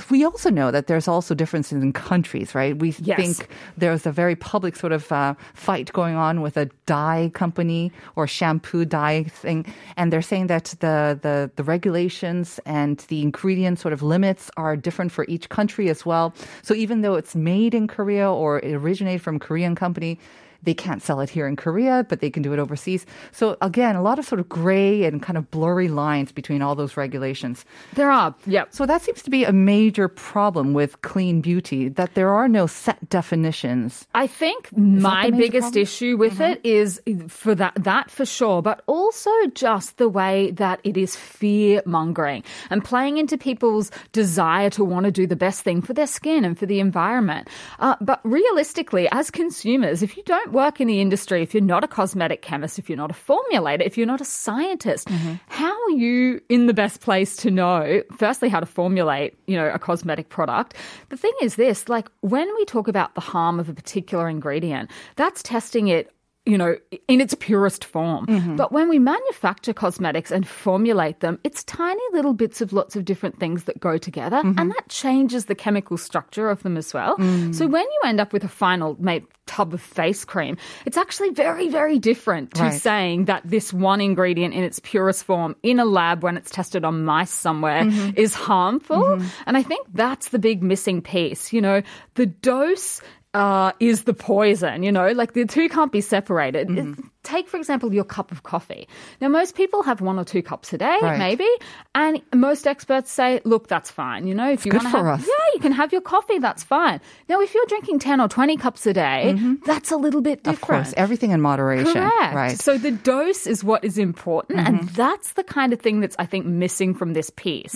we 0.09 0.25
also 0.25 0.49
know 0.49 0.69
that 0.71 0.87
there's 0.87 1.07
also 1.07 1.33
differences 1.33 1.81
in 1.81 1.93
countries, 1.93 2.53
right? 2.53 2.77
We 2.77 2.93
Yes. 2.99 3.17
think 3.17 3.47
there's 3.77 4.05
a 4.05 4.11
very 4.11 4.35
public 4.35 4.75
sort 4.75 4.91
of 4.91 5.09
uh, 5.11 5.33
fight 5.53 5.93
going 5.93 6.15
on 6.15 6.41
with 6.41 6.57
a 6.57 6.69
dye 6.85 7.31
company 7.33 7.91
or 8.15 8.27
shampoo 8.27 8.83
dye 8.85 9.23
thing, 9.23 9.65
and 9.95 10.11
they're 10.11 10.21
saying 10.21 10.47
that 10.47 10.75
the, 10.79 11.17
the 11.21 11.49
the 11.55 11.63
regulations 11.63 12.59
and 12.65 12.97
the 13.07 13.21
ingredient 13.21 13.79
sort 13.79 13.93
of 13.93 14.01
limits 14.01 14.51
are 14.57 14.75
different 14.75 15.11
for 15.11 15.25
each 15.29 15.47
country 15.49 15.89
as 15.89 16.05
well. 16.05 16.33
So 16.63 16.73
even 16.73 17.01
though 17.01 17.15
it's 17.15 17.35
made 17.35 17.73
in 17.73 17.87
Korea 17.87 18.29
or 18.29 18.59
it 18.59 18.73
originated 18.73 19.21
from 19.21 19.37
a 19.37 19.39
Korean 19.39 19.75
company. 19.75 20.19
They 20.63 20.73
can't 20.73 21.01
sell 21.01 21.19
it 21.19 21.29
here 21.29 21.47
in 21.47 21.55
Korea, 21.55 22.05
but 22.07 22.19
they 22.19 22.29
can 22.29 22.43
do 22.43 22.53
it 22.53 22.59
overseas. 22.59 23.05
So 23.31 23.57
again, 23.61 23.95
a 23.95 24.01
lot 24.01 24.19
of 24.19 24.25
sort 24.25 24.39
of 24.39 24.49
gray 24.49 25.03
and 25.03 25.21
kind 25.21 25.37
of 25.37 25.49
blurry 25.51 25.87
lines 25.87 26.31
between 26.31 26.61
all 26.61 26.75
those 26.75 26.97
regulations. 26.97 27.65
There 27.93 28.11
are, 28.11 28.35
yep. 28.45 28.73
So 28.73 28.85
that 28.85 29.01
seems 29.01 29.21
to 29.23 29.29
be 29.29 29.43
a 29.43 29.53
major 29.53 30.07
problem 30.07 30.73
with 30.73 31.01
clean 31.01 31.41
beauty 31.41 31.89
that 31.89 32.15
there 32.15 32.33
are 32.33 32.47
no 32.47 32.67
set 32.67 33.09
definitions. 33.09 34.07
I 34.13 34.27
think 34.27 34.75
my 34.75 35.29
biggest 35.31 35.73
problem? 35.73 35.81
issue 35.81 36.17
with 36.17 36.41
it 36.41 36.61
is 36.63 37.01
for 37.27 37.55
that 37.55 37.73
that 37.75 38.09
for 38.11 38.25
sure, 38.25 38.61
but 38.61 38.81
also 38.87 39.31
just 39.53 39.97
the 39.97 40.09
way 40.09 40.51
that 40.51 40.79
it 40.83 40.97
is 40.97 41.15
fear 41.15 41.81
mongering 41.85 42.43
and 42.69 42.83
playing 42.83 43.17
into 43.17 43.37
people's 43.37 43.91
desire 44.11 44.69
to 44.71 44.83
want 44.83 45.05
to 45.05 45.11
do 45.11 45.27
the 45.27 45.35
best 45.35 45.61
thing 45.61 45.81
for 45.81 45.93
their 45.93 46.07
skin 46.07 46.45
and 46.45 46.57
for 46.57 46.65
the 46.65 46.79
environment. 46.79 47.47
Uh, 47.79 47.95
but 48.01 48.19
realistically, 48.23 49.07
as 49.11 49.31
consumers, 49.31 50.01
if 50.01 50.17
you 50.17 50.23
don't 50.23 50.46
work 50.51 50.81
in 50.81 50.87
the 50.87 51.01
industry, 51.01 51.41
if 51.41 51.53
you're 51.53 51.63
not 51.63 51.83
a 51.83 51.87
cosmetic 51.87 52.41
chemist, 52.41 52.79
if 52.79 52.89
you're 52.89 52.97
not 52.97 53.11
a 53.11 53.13
formulator, 53.13 53.81
if 53.81 53.97
you're 53.97 54.07
not 54.07 54.21
a 54.21 54.25
scientist, 54.25 55.07
mm-hmm. 55.07 55.35
how 55.47 55.71
are 55.71 55.91
you 55.91 56.41
in 56.49 56.67
the 56.67 56.73
best 56.73 57.01
place 57.01 57.35
to 57.37 57.51
know, 57.51 58.01
firstly, 58.17 58.49
how 58.49 58.59
to 58.59 58.65
formulate, 58.65 59.37
you 59.47 59.55
know, 59.55 59.69
a 59.69 59.79
cosmetic 59.79 60.29
product? 60.29 60.73
The 61.09 61.17
thing 61.17 61.33
is 61.41 61.55
this, 61.55 61.89
like 61.89 62.09
when 62.21 62.47
we 62.55 62.65
talk 62.65 62.87
about 62.87 63.15
the 63.15 63.21
harm 63.21 63.59
of 63.59 63.69
a 63.69 63.73
particular 63.73 64.27
ingredient, 64.29 64.89
that's 65.15 65.43
testing 65.43 65.87
it 65.87 66.11
you 66.47 66.57
know, 66.57 66.77
in 67.07 67.21
its 67.21 67.33
purest 67.35 67.83
form. 67.83 68.25
Mm-hmm. 68.25 68.55
But 68.55 68.71
when 68.71 68.89
we 68.89 68.99
manufacture 68.99 69.73
cosmetics 69.73 70.31
and 70.31 70.47
formulate 70.47 71.19
them, 71.19 71.39
it's 71.43 71.63
tiny 71.65 72.01
little 72.13 72.33
bits 72.33 72.61
of 72.61 72.73
lots 72.73 72.95
of 72.95 73.05
different 73.05 73.39
things 73.39 73.65
that 73.65 73.79
go 73.79 73.97
together, 73.97 74.37
mm-hmm. 74.37 74.57
and 74.57 74.71
that 74.71 74.89
changes 74.89 75.45
the 75.45 75.55
chemical 75.55 75.97
structure 75.97 76.49
of 76.49 76.63
them 76.63 76.77
as 76.77 76.93
well. 76.93 77.17
Mm. 77.17 77.53
So 77.53 77.67
when 77.67 77.83
you 77.83 78.01
end 78.05 78.19
up 78.19 78.33
with 78.33 78.43
a 78.43 78.47
final 78.47 78.95
made 78.99 79.25
tub 79.45 79.73
of 79.73 79.81
face 79.81 80.25
cream, 80.25 80.57
it's 80.85 80.97
actually 80.97 81.29
very, 81.31 81.69
very 81.69 81.99
different 81.99 82.53
to 82.55 82.63
Right. 82.63 82.73
saying 82.73 83.25
that 83.25 83.43
this 83.45 83.71
one 83.71 84.01
ingredient 84.01 84.53
in 84.53 84.63
its 84.63 84.79
purest 84.79 85.23
form 85.23 85.55
in 85.63 85.79
a 85.79 85.85
lab 85.85 86.21
when 86.23 86.35
it's 86.35 86.51
tested 86.51 86.83
on 86.83 87.05
mice 87.05 87.31
somewhere 87.31 87.83
mm-hmm. 87.83 88.11
is 88.17 88.33
harmful. 88.33 89.21
And 89.45 89.55
I 89.55 89.63
think 89.63 89.87
that's 89.93 90.29
the 90.29 90.39
big 90.39 90.61
missing 90.63 91.01
piece. 91.01 91.53
You 91.53 91.61
know, 91.61 91.81
the 92.15 92.25
dose 92.25 93.01
uh, 93.33 93.71
is 93.79 94.03
the 94.03 94.13
poison, 94.13 94.83
you 94.83 94.91
know, 94.91 95.11
like 95.11 95.33
the 95.33 95.45
two 95.45 95.69
can't 95.69 95.91
be 95.91 96.01
separated. 96.01 96.67
Mm-hmm. 96.67 97.07
Take, 97.27 97.49
for 97.51 97.57
example, 97.57 97.93
your 97.93 98.05
cup 98.05 98.31
of 98.31 98.43
coffee. 98.43 98.87
Now, 99.19 99.27
most 99.27 99.55
people 99.55 99.83
have 99.83 99.99
one 99.99 100.17
or 100.17 100.23
two 100.23 100.41
cups 100.41 100.71
a 100.71 100.77
day, 100.77 100.97
Right. 101.01 101.19
maybe, 101.19 101.47
and 101.93 102.21
most 102.33 102.65
experts 102.67 103.11
say, 103.11 103.41
look, 103.43 103.67
that's 103.67 103.91
fine. 103.91 104.27
You 104.27 104.33
know, 104.33 104.49
if 104.49 104.65
you 104.65 104.71
want 104.71 104.83
to 104.83 104.89
have, 104.89 105.05
us. 105.19 105.27
yeah, 105.27 105.47
you 105.53 105.59
can 105.59 105.73
have 105.73 105.91
your 105.91 105.99
coffee, 106.01 106.39
that's 106.39 106.63
fine. 106.63 107.01
Now, 107.27 107.41
if 107.41 107.53
you're 107.53 107.65
drinking 107.67 107.99
10 107.99 108.21
or 108.21 108.29
20 108.29 108.55
cups 108.57 108.87
a 108.87 108.93
day, 108.93 109.35
that's 109.65 109.91
a 109.91 109.97
little 109.97 110.21
bit 110.21 110.37
Mm-hmm. 110.43 110.53
Of 110.53 110.61
course, 110.61 110.93
everything 110.95 111.31
in 111.31 111.41
moderation. 111.41 111.93
Correct. 111.93 112.35
Right. 112.35 112.51
Mm-hmm. 112.51 112.67
So 112.67 112.77
the 112.77 112.91
dose 112.91 113.47
is 113.47 113.63
what 113.63 113.83
is 113.83 113.97
important, 113.97 114.59
and 114.67 114.87
that's 114.89 115.33
the 115.33 115.43
kind 115.43 115.73
of 115.73 115.81
thing 115.81 115.99
that's 115.99 116.15
I 116.19 116.25
think 116.25 116.45
missing 116.45 116.93
from 116.93 117.13
this 117.13 117.29
piece. 117.31 117.75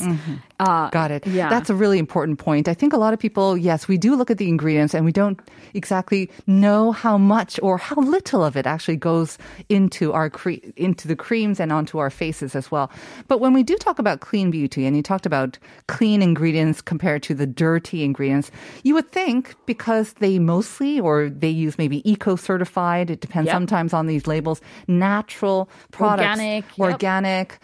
Uh, 0.59 0.89
Got 0.91 1.11
it. 1.11 1.25
Yeah. 1.27 1.49
That's 1.49 1.69
a 1.69 1.75
really 1.75 1.97
important 1.99 2.37
point. 2.39 2.67
I 2.69 2.73
think 2.75 2.93
a 2.93 2.97
lot 2.97 3.13
of 3.13 3.19
people, 3.19 3.57
yes, 3.57 3.87
we 3.89 3.97
do 3.97 4.15
look 4.15 4.29
at 4.31 4.37
the 4.37 4.47
ingredients 4.47 4.93
and 4.93 5.03
we 5.03 5.11
don't 5.11 5.39
exactly 5.73 6.29
know 6.47 6.91
how 6.93 7.17
much 7.17 7.59
or 7.63 7.77
how 7.77 7.95
little 7.95 8.43
of 8.45 8.55
it 8.55 8.65
actually 8.67 8.97
goes 8.97 9.37
into 9.69 10.13
our 10.13 10.29
cre- 10.29 10.63
into 10.75 11.07
the 11.07 11.15
creams 11.15 11.59
and 11.59 11.71
onto 11.71 11.97
our 11.97 12.09
faces 12.09 12.55
as 12.55 12.71
well. 12.71 12.91
But 13.27 13.39
when 13.39 13.53
we 13.53 13.63
do 13.63 13.75
talk 13.77 13.99
about 13.99 14.19
clean 14.21 14.51
beauty 14.51 14.85
and 14.85 14.95
you 14.95 15.03
talked 15.03 15.25
about 15.25 15.57
clean 15.87 16.21
ingredients 16.21 16.81
compared 16.81 17.23
to 17.23 17.33
the 17.33 17.45
dirty 17.47 18.03
ingredients, 18.03 18.51
you 18.83 18.93
would 18.93 19.11
think 19.11 19.55
because 19.65 20.13
they 20.13 20.39
mostly 20.39 20.99
or 20.99 21.29
they 21.29 21.49
use 21.49 21.77
maybe 21.77 22.09
eco 22.09 22.35
certified, 22.35 23.09
it 23.09 23.21
depends 23.21 23.47
Yep. 23.47 23.55
sometimes 23.55 23.93
on 23.93 24.07
these 24.07 24.27
labels, 24.27 24.61
natural 24.87 25.69
products, 25.91 26.39
Organic, 26.39 26.65
yep. 26.77 26.91
organic. 26.91 27.59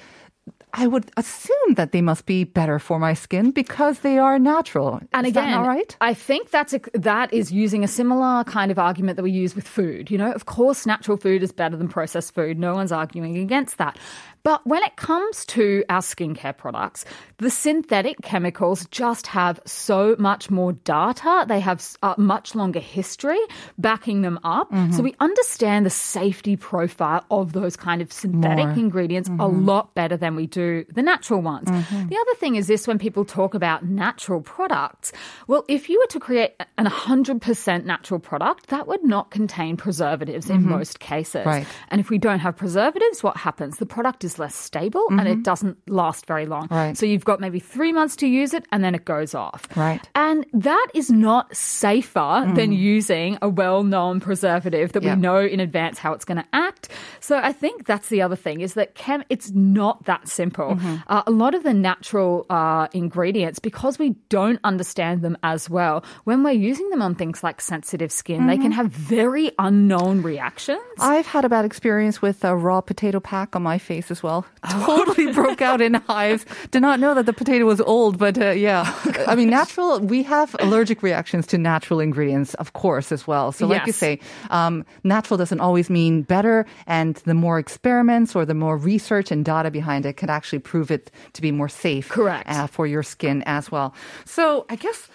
I 0.74 0.86
would 0.86 1.10
assume 1.18 1.74
that 1.76 1.92
they 1.92 2.02
must 2.02 2.26
be 2.26 2.44
better 2.44 2.78
for 2.78 3.00
my 3.00 3.14
skin 3.14 3.52
because 3.52 4.00
they 4.00 4.18
are 4.20 4.38
natural. 4.38 5.00
And 5.14 5.26
Is 5.26 5.32
again, 5.32 5.46
that 5.52 5.52
not 5.58 5.68
right? 5.68 5.98
I 6.02 6.14
think 6.14 6.52
that's 6.52 6.74
a, 6.74 6.82
that 6.94 7.34
is 7.34 7.52
using 7.52 7.84
a 7.84 7.88
similar 7.88 8.44
kind 8.44 8.70
of 8.70 8.78
argument 8.78 9.16
that 9.16 9.24
we 9.24 9.32
use 9.32 9.56
with 9.56 9.68
food. 9.68 10.12
You 10.12 10.18
know, 10.18 10.32
of 10.32 10.46
course, 10.46 10.86
natural 10.86 11.18
food 11.18 11.42
is 11.42 11.52
better 11.52 11.78
than 11.78 11.88
processed 11.88 12.36
food. 12.36 12.60
No 12.60 12.74
one's 12.76 12.92
arguing 12.92 13.38
against 13.38 13.78
that. 13.78 13.98
But 14.44 14.66
when 14.66 14.82
it 14.84 14.96
comes 14.96 15.46
to 15.48 15.84
our 15.90 16.00
skincare 16.00 16.56
products, 16.56 17.04
the 17.38 17.50
synthetic 17.50 18.22
chemicals 18.22 18.88
just 18.92 19.28
have 19.28 19.60
so 19.66 20.16
much 20.20 20.50
more 20.50 20.72
data. 20.74 21.46
They 21.48 21.60
have 21.60 21.86
a 22.02 22.16
much 22.18 22.56
longer 22.56 22.80
history 22.80 23.40
backing 23.78 24.22
them 24.22 24.40
up. 24.46 24.72
Mm-hmm. 24.72 24.94
So 24.94 25.04
we 25.04 25.16
understand 25.20 25.86
the 25.86 25.90
safety 25.90 26.56
profile 26.56 27.26
of 27.30 27.52
those 27.52 27.76
kind 27.76 28.02
of 28.02 28.14
synthetic 28.14 28.68
More. 28.68 28.78
ingredients 28.78 29.28
a 29.30 29.32
Mm-hmm. 29.34 29.66
lot 29.66 29.94
better 29.96 30.16
than 30.18 30.36
we 30.36 30.46
do 30.48 30.57
the 30.58 31.02
natural 31.02 31.42
ones. 31.42 31.70
Mm-hmm. 31.70 32.08
The 32.10 32.18
other 32.18 32.36
thing 32.36 32.56
is 32.56 32.68
this 32.68 32.88
when 32.88 33.00
people 33.00 33.26
talk 33.26 33.54
about 33.54 33.86
natural 33.86 34.42
products, 34.42 35.12
well, 35.48 35.64
if 35.68 35.90
you 35.90 36.00
were 36.00 36.08
to 36.08 36.20
create 36.20 36.54
an 36.78 36.86
100% 36.86 37.86
natural 37.86 38.20
product, 38.20 38.68
that 38.68 38.88
would 38.88 39.04
not 39.04 39.32
contain 39.32 39.78
preservatives 39.78 40.50
in 40.50 40.60
mm-hmm. 40.60 40.70
most 40.70 41.00
cases. 41.00 41.46
Right. 41.46 41.68
And 41.90 42.02
if 42.02 42.10
we 42.10 42.18
don't 42.18 42.40
have 42.40 42.56
preservatives, 42.56 43.24
what 43.24 43.38
happens? 43.38 43.78
The 43.78 43.86
product 43.86 44.24
is 44.24 44.40
less 44.40 44.56
stable 44.56 45.06
and 45.12 45.28
it 45.28 45.34
mm-hmm. 45.34 45.42
doesn't 45.42 45.78
last 45.90 46.26
very 46.26 46.46
long. 46.46 46.68
Right. 46.70 46.98
So 46.98 47.06
you've 47.06 47.26
got 47.26 47.40
maybe 47.40 47.60
three 47.60 47.94
months 47.94 48.16
to 48.18 48.28
use 48.28 48.54
it 48.54 48.66
and 48.72 48.84
then 48.84 48.96
it 48.96 49.06
goes 49.06 49.36
off. 49.36 49.68
Right. 49.76 50.08
And 50.16 50.46
that 50.54 50.88
is 50.94 51.10
not 51.12 51.56
safer 51.56 52.44
than 52.56 52.72
mm. 52.72 52.78
using 52.78 53.38
a 53.42 53.50
well 53.50 53.84
known 53.84 54.20
preservative 54.20 54.94
that 54.94 55.04
Yeah. 55.04 55.16
we 55.16 55.22
know 55.22 55.40
in 55.40 55.60
advance 55.60 56.00
how 56.00 56.14
it's 56.14 56.26
going 56.26 56.38
to 56.38 56.48
act. 56.54 56.90
So 57.20 57.38
I 57.38 57.52
think 57.52 57.86
that's 57.86 58.10
the 58.10 58.22
other 58.22 58.36
thing 58.36 58.62
is 58.62 58.74
that 58.76 58.96
chem, 58.96 59.24
it's 59.30 59.52
not 59.52 60.04
that 60.06 60.28
simple. 60.28 60.80
Uh, 61.08 61.24
a 61.26 61.32
lot 61.32 61.56
of 61.56 61.64
the 61.64 61.74
natural 61.74 62.46
uh, 62.50 62.88
ingredients, 62.94 63.60
because 63.60 64.00
we 64.00 64.12
don't 64.30 64.60
understand 64.64 65.22
them 65.22 65.38
as 65.44 65.70
well, 65.70 66.04
when 66.24 66.44
we're 66.44 66.52
using 66.52 66.90
them 66.90 67.02
on 67.02 67.16
things 67.16 67.44
like 67.44 67.62
sensitive 67.62 68.12
skin, 68.12 68.48
they 68.48 68.58
can 68.58 68.72
have 68.72 68.88
very 68.88 69.52
unknown 69.60 70.22
reactions. 70.22 70.80
I've 71.00 71.26
had 71.28 71.46
a 71.46 71.50
bad 71.50 71.66
experience 71.66 72.22
with 72.22 72.44
a 72.44 72.56
raw 72.56 72.82
potato 72.82 73.20
pack 73.20 73.56
on 73.56 73.64
my 73.64 73.78
face 73.78 74.12
as 74.12 74.22
well. 74.24 74.46
Oh. 74.70 75.06
Totally 75.06 75.32
broke 75.32 75.62
out 75.62 75.80
in 75.82 75.94
hives. 75.94 76.46
Did 76.72 76.82
not 76.82 77.00
know 77.00 77.14
that 77.14 77.26
the 77.26 77.34
potato 77.34 77.66
was 77.66 77.80
old, 77.80 78.18
but 78.18 78.38
uh, 78.38 78.50
yeah. 78.52 78.84
Oh, 78.86 79.26
I 79.28 79.36
mean, 79.36 79.50
natural, 79.50 80.00
we 80.00 80.24
have 80.24 80.56
allergic 80.60 81.02
reactions 81.04 81.48
to 81.48 81.58
natural 81.58 82.00
ingredients, 82.00 82.54
of 82.56 82.74
course, 82.74 83.12
as 83.12 83.26
well. 83.26 83.52
So, 83.52 83.66
like 83.68 83.86
you 83.88 83.94
say, 83.94 84.20
um, 84.50 84.86
natural 85.04 85.38
doesn't 85.38 85.60
always 85.60 85.90
mean 85.90 86.24
better. 86.24 86.66
And 86.86 87.07
the 87.16 87.34
more 87.34 87.60
experiments 87.60 88.36
or 88.36 88.46
the 88.46 88.54
more 88.54 88.78
research 88.78 89.32
and 89.32 89.44
data 89.46 89.72
behind 89.72 90.06
it 90.06 90.18
can 90.18 90.30
actually 90.30 90.60
prove 90.60 90.92
it 90.92 91.12
to 91.34 91.42
be 91.42 91.52
more 91.52 91.70
safe 91.70 92.10
Correct. 92.10 92.50
uh, 92.50 92.68
for 92.68 92.88
your 92.88 93.04
skin 93.04 93.44
as 93.46 93.72
well. 93.72 93.94
So, 94.26 94.66
I 94.70 94.76
guess 94.76 95.08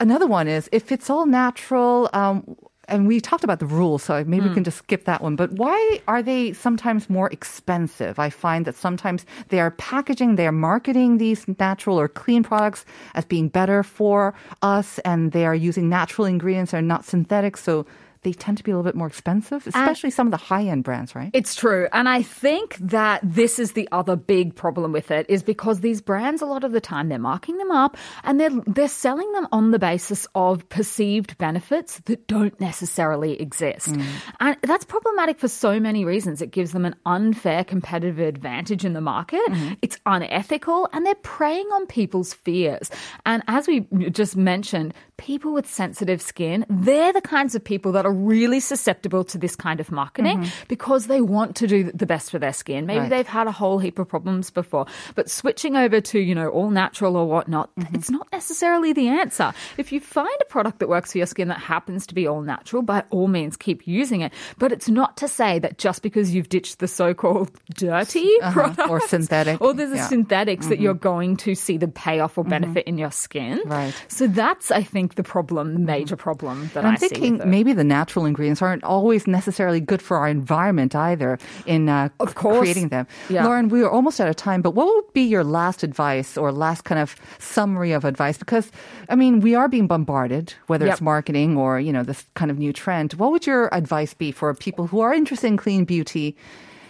another 0.00 0.26
one 0.26 0.48
is 0.48 0.68
if 0.72 0.92
it's 0.92 1.10
all 1.10 1.26
natural, 1.26 2.10
um, 2.12 2.56
and 2.88 3.06
we 3.06 3.20
talked 3.20 3.44
about 3.44 3.60
the 3.60 3.66
rules, 3.66 4.02
so 4.02 4.24
maybe 4.24 4.48
we 4.48 4.54
can 4.54 4.64
just 4.64 4.78
skip 4.78 5.04
that 5.04 5.22
one. 5.22 5.36
But 5.36 5.52
why 5.52 6.00
are 6.06 6.22
they 6.22 6.52
sometimes 6.52 7.08
more 7.08 7.30
expensive? 7.30 8.18
I 8.18 8.30
find 8.30 8.66
that 8.66 8.74
sometimes 8.74 9.24
they 9.48 9.60
are 9.60 9.70
packaging, 9.70 10.36
they 10.36 10.46
are 10.46 10.52
marketing 10.52 11.18
these 11.18 11.46
natural 11.58 11.98
or 11.98 12.08
clean 12.08 12.42
products 12.42 12.84
as 13.14 13.24
being 13.24 13.48
better 13.48 13.82
for 13.82 14.34
us, 14.60 14.98
and 15.00 15.32
they 15.32 15.46
are 15.46 15.54
using 15.54 15.88
natural 15.88 16.26
ingredients 16.26 16.74
and 16.74 16.86
not 16.86 17.04
synthetic. 17.04 17.56
So 17.56 17.86
they 18.24 18.32
tend 18.32 18.58
to 18.58 18.64
be 18.64 18.70
a 18.70 18.74
little 18.74 18.90
bit 18.90 18.96
more 18.96 19.06
expensive, 19.06 19.66
especially 19.66 20.10
some 20.10 20.26
of 20.26 20.30
the 20.30 20.36
high 20.36 20.64
end 20.64 20.82
brands, 20.82 21.14
right? 21.14 21.30
It's 21.32 21.54
true. 21.54 21.88
And 21.92 22.08
I 22.08 22.22
think 22.22 22.76
that 22.78 23.20
this 23.22 23.58
is 23.58 23.72
the 23.72 23.88
other 23.92 24.16
big 24.16 24.54
problem 24.54 24.92
with 24.92 25.10
it 25.10 25.26
is 25.28 25.42
because 25.42 25.80
these 25.80 26.00
brands 26.00 26.42
a 26.42 26.46
lot 26.46 26.64
of 26.64 26.72
the 26.72 26.80
time 26.80 27.08
they're 27.08 27.18
marking 27.18 27.56
them 27.58 27.70
up 27.70 27.96
and 28.24 28.40
they're 28.40 28.50
they're 28.66 28.88
selling 28.88 29.30
them 29.32 29.46
on 29.52 29.70
the 29.70 29.78
basis 29.78 30.26
of 30.34 30.68
perceived 30.68 31.38
benefits 31.38 32.00
that 32.06 32.26
don't 32.26 32.58
necessarily 32.60 33.40
exist. 33.40 33.88
Mm. 33.88 34.04
And 34.40 34.56
that's 34.62 34.84
problematic 34.84 35.38
for 35.38 35.48
so 35.48 35.78
many 35.78 36.04
reasons. 36.04 36.42
It 36.42 36.50
gives 36.50 36.72
them 36.72 36.84
an 36.84 36.96
unfair 37.06 37.62
competitive 37.64 38.18
advantage 38.18 38.84
in 38.84 38.94
the 38.94 39.00
market. 39.00 39.44
Mm-hmm. 39.48 39.74
It's 39.82 39.98
unethical 40.06 40.88
and 40.92 41.04
they're 41.04 41.14
preying 41.16 41.66
on 41.66 41.86
people's 41.86 42.34
fears. 42.34 42.90
And 43.26 43.42
as 43.48 43.66
we 43.66 43.80
just 44.10 44.36
mentioned, 44.36 44.94
people 45.16 45.52
with 45.52 45.66
sensitive 45.70 46.20
skin, 46.20 46.66
they're 46.68 47.12
the 47.12 47.20
kinds 47.20 47.54
of 47.54 47.62
people 47.62 47.92
that 47.92 48.04
are 48.04 48.12
really 48.12 48.60
susceptible 48.60 49.24
to 49.24 49.38
this 49.38 49.54
kind 49.56 49.80
of 49.80 49.90
marketing 49.92 50.46
because 50.68 51.06
they 51.06 51.20
want 51.20 51.56
to 51.56 51.66
do 51.66 51.84
the 51.92 52.06
best 52.06 52.30
for 52.30 52.38
their 52.38 52.52
skin. 52.52 52.86
Maybe 52.86 53.00
Right. 53.00 53.10
they've 53.10 53.26
had 53.26 53.46
a 53.46 53.52
whole 53.52 53.78
heap 53.78 53.98
of 53.98 54.08
problems 54.08 54.50
before, 54.50 54.86
but 55.14 55.30
switching 55.30 55.76
over 55.76 56.00
to, 56.00 56.18
you 56.18 56.34
know, 56.34 56.48
all 56.48 56.70
natural 56.70 57.16
or 57.16 57.26
whatnot, 57.26 57.70
it's 57.92 58.10
not 58.10 58.26
necessarily 58.32 58.92
the 58.92 59.08
answer. 59.08 59.52
If 59.78 59.92
you 59.92 60.00
find 60.00 60.28
a 60.40 60.44
product 60.46 60.78
that 60.80 60.88
works 60.88 61.12
for 61.12 61.18
your 61.18 61.26
skin 61.26 61.48
that 61.48 61.58
happens 61.58 62.06
to 62.08 62.14
be 62.14 62.26
all 62.26 62.42
natural, 62.42 62.82
by 62.82 63.04
all 63.10 63.28
means 63.28 63.56
keep 63.56 63.86
using 63.86 64.20
it. 64.20 64.32
But 64.58 64.72
it's 64.72 64.88
not 64.88 65.16
to 65.18 65.28
say 65.28 65.58
that 65.60 65.78
just 65.78 66.02
because 66.02 66.34
you've 66.34 66.48
ditched 66.48 66.78
the 66.80 66.88
so-called 66.88 67.50
dirty 67.74 68.28
Uh-huh, 68.42 68.52
products 68.52 68.90
or 68.90 69.00
synthetic, 69.00 69.60
or 69.60 69.74
there's 69.74 69.90
a 69.92 69.94
yeah. 69.96 70.00
Mm-hmm. 70.02 70.08
synthetics 70.08 70.66
that 70.68 70.80
you're 70.80 70.94
going 70.94 71.36
to 71.38 71.54
see 71.54 71.76
the 71.76 71.88
payoff 71.88 72.38
or 72.38 72.44
benefit 72.44 72.86
in 72.86 72.98
your 72.98 73.10
skin. 73.10 73.60
Right. 73.64 73.94
So 74.08 74.26
that's, 74.26 74.70
I 74.70 74.82
think, 74.82 75.03
the 75.08 75.22
problem, 75.22 75.74
the 75.74 75.80
major 75.80 76.16
problem 76.16 76.70
that 76.74 76.80
And 76.80 76.88
I'm 76.88 76.94
I 76.94 76.96
see. 76.96 77.08
thinking 77.08 77.40
maybe 77.44 77.72
the 77.72 77.84
natural 77.84 78.24
ingredients 78.24 78.62
aren't 78.62 78.84
always 78.84 79.26
necessarily 79.26 79.80
good 79.80 80.02
for 80.02 80.16
our 80.16 80.28
environment 80.28 80.94
either 80.94 81.38
in 81.66 81.88
uh, 81.88 82.08
Of 82.20 82.34
course. 82.34 82.58
creating 82.60 82.88
them. 82.88 83.06
Yeah. 83.28 83.44
Lauren, 83.44 83.68
we 83.68 83.82
are 83.82 83.90
almost 83.90 84.20
out 84.20 84.28
of 84.28 84.36
time, 84.36 84.62
but 84.62 84.72
what 84.74 84.86
would 84.86 85.12
be 85.12 85.22
your 85.22 85.44
last 85.44 85.82
advice 85.82 86.36
or 86.36 86.50
last 86.52 86.84
kind 86.84 87.00
of 87.00 87.16
summary 87.38 87.92
of 87.92 88.04
advice? 88.04 88.38
Because, 88.38 88.70
I 89.08 89.14
mean, 89.14 89.40
we 89.40 89.54
are 89.54 89.68
being 89.68 89.86
bombarded, 89.86 90.54
whether 90.66 90.86
it's 90.86 91.00
marketing 91.00 91.56
or, 91.56 91.78
you 91.80 91.92
know, 91.92 92.02
this 92.02 92.24
kind 92.34 92.50
of 92.50 92.58
new 92.58 92.72
trend. 92.72 93.12
What 93.14 93.30
would 93.32 93.46
your 93.46 93.68
advice 93.74 94.14
be 94.14 94.32
for 94.32 94.52
people 94.54 94.86
who 94.86 95.00
are 95.00 95.12
interested 95.14 95.46
in 95.48 95.56
clean 95.56 95.84
beauty 95.84 96.36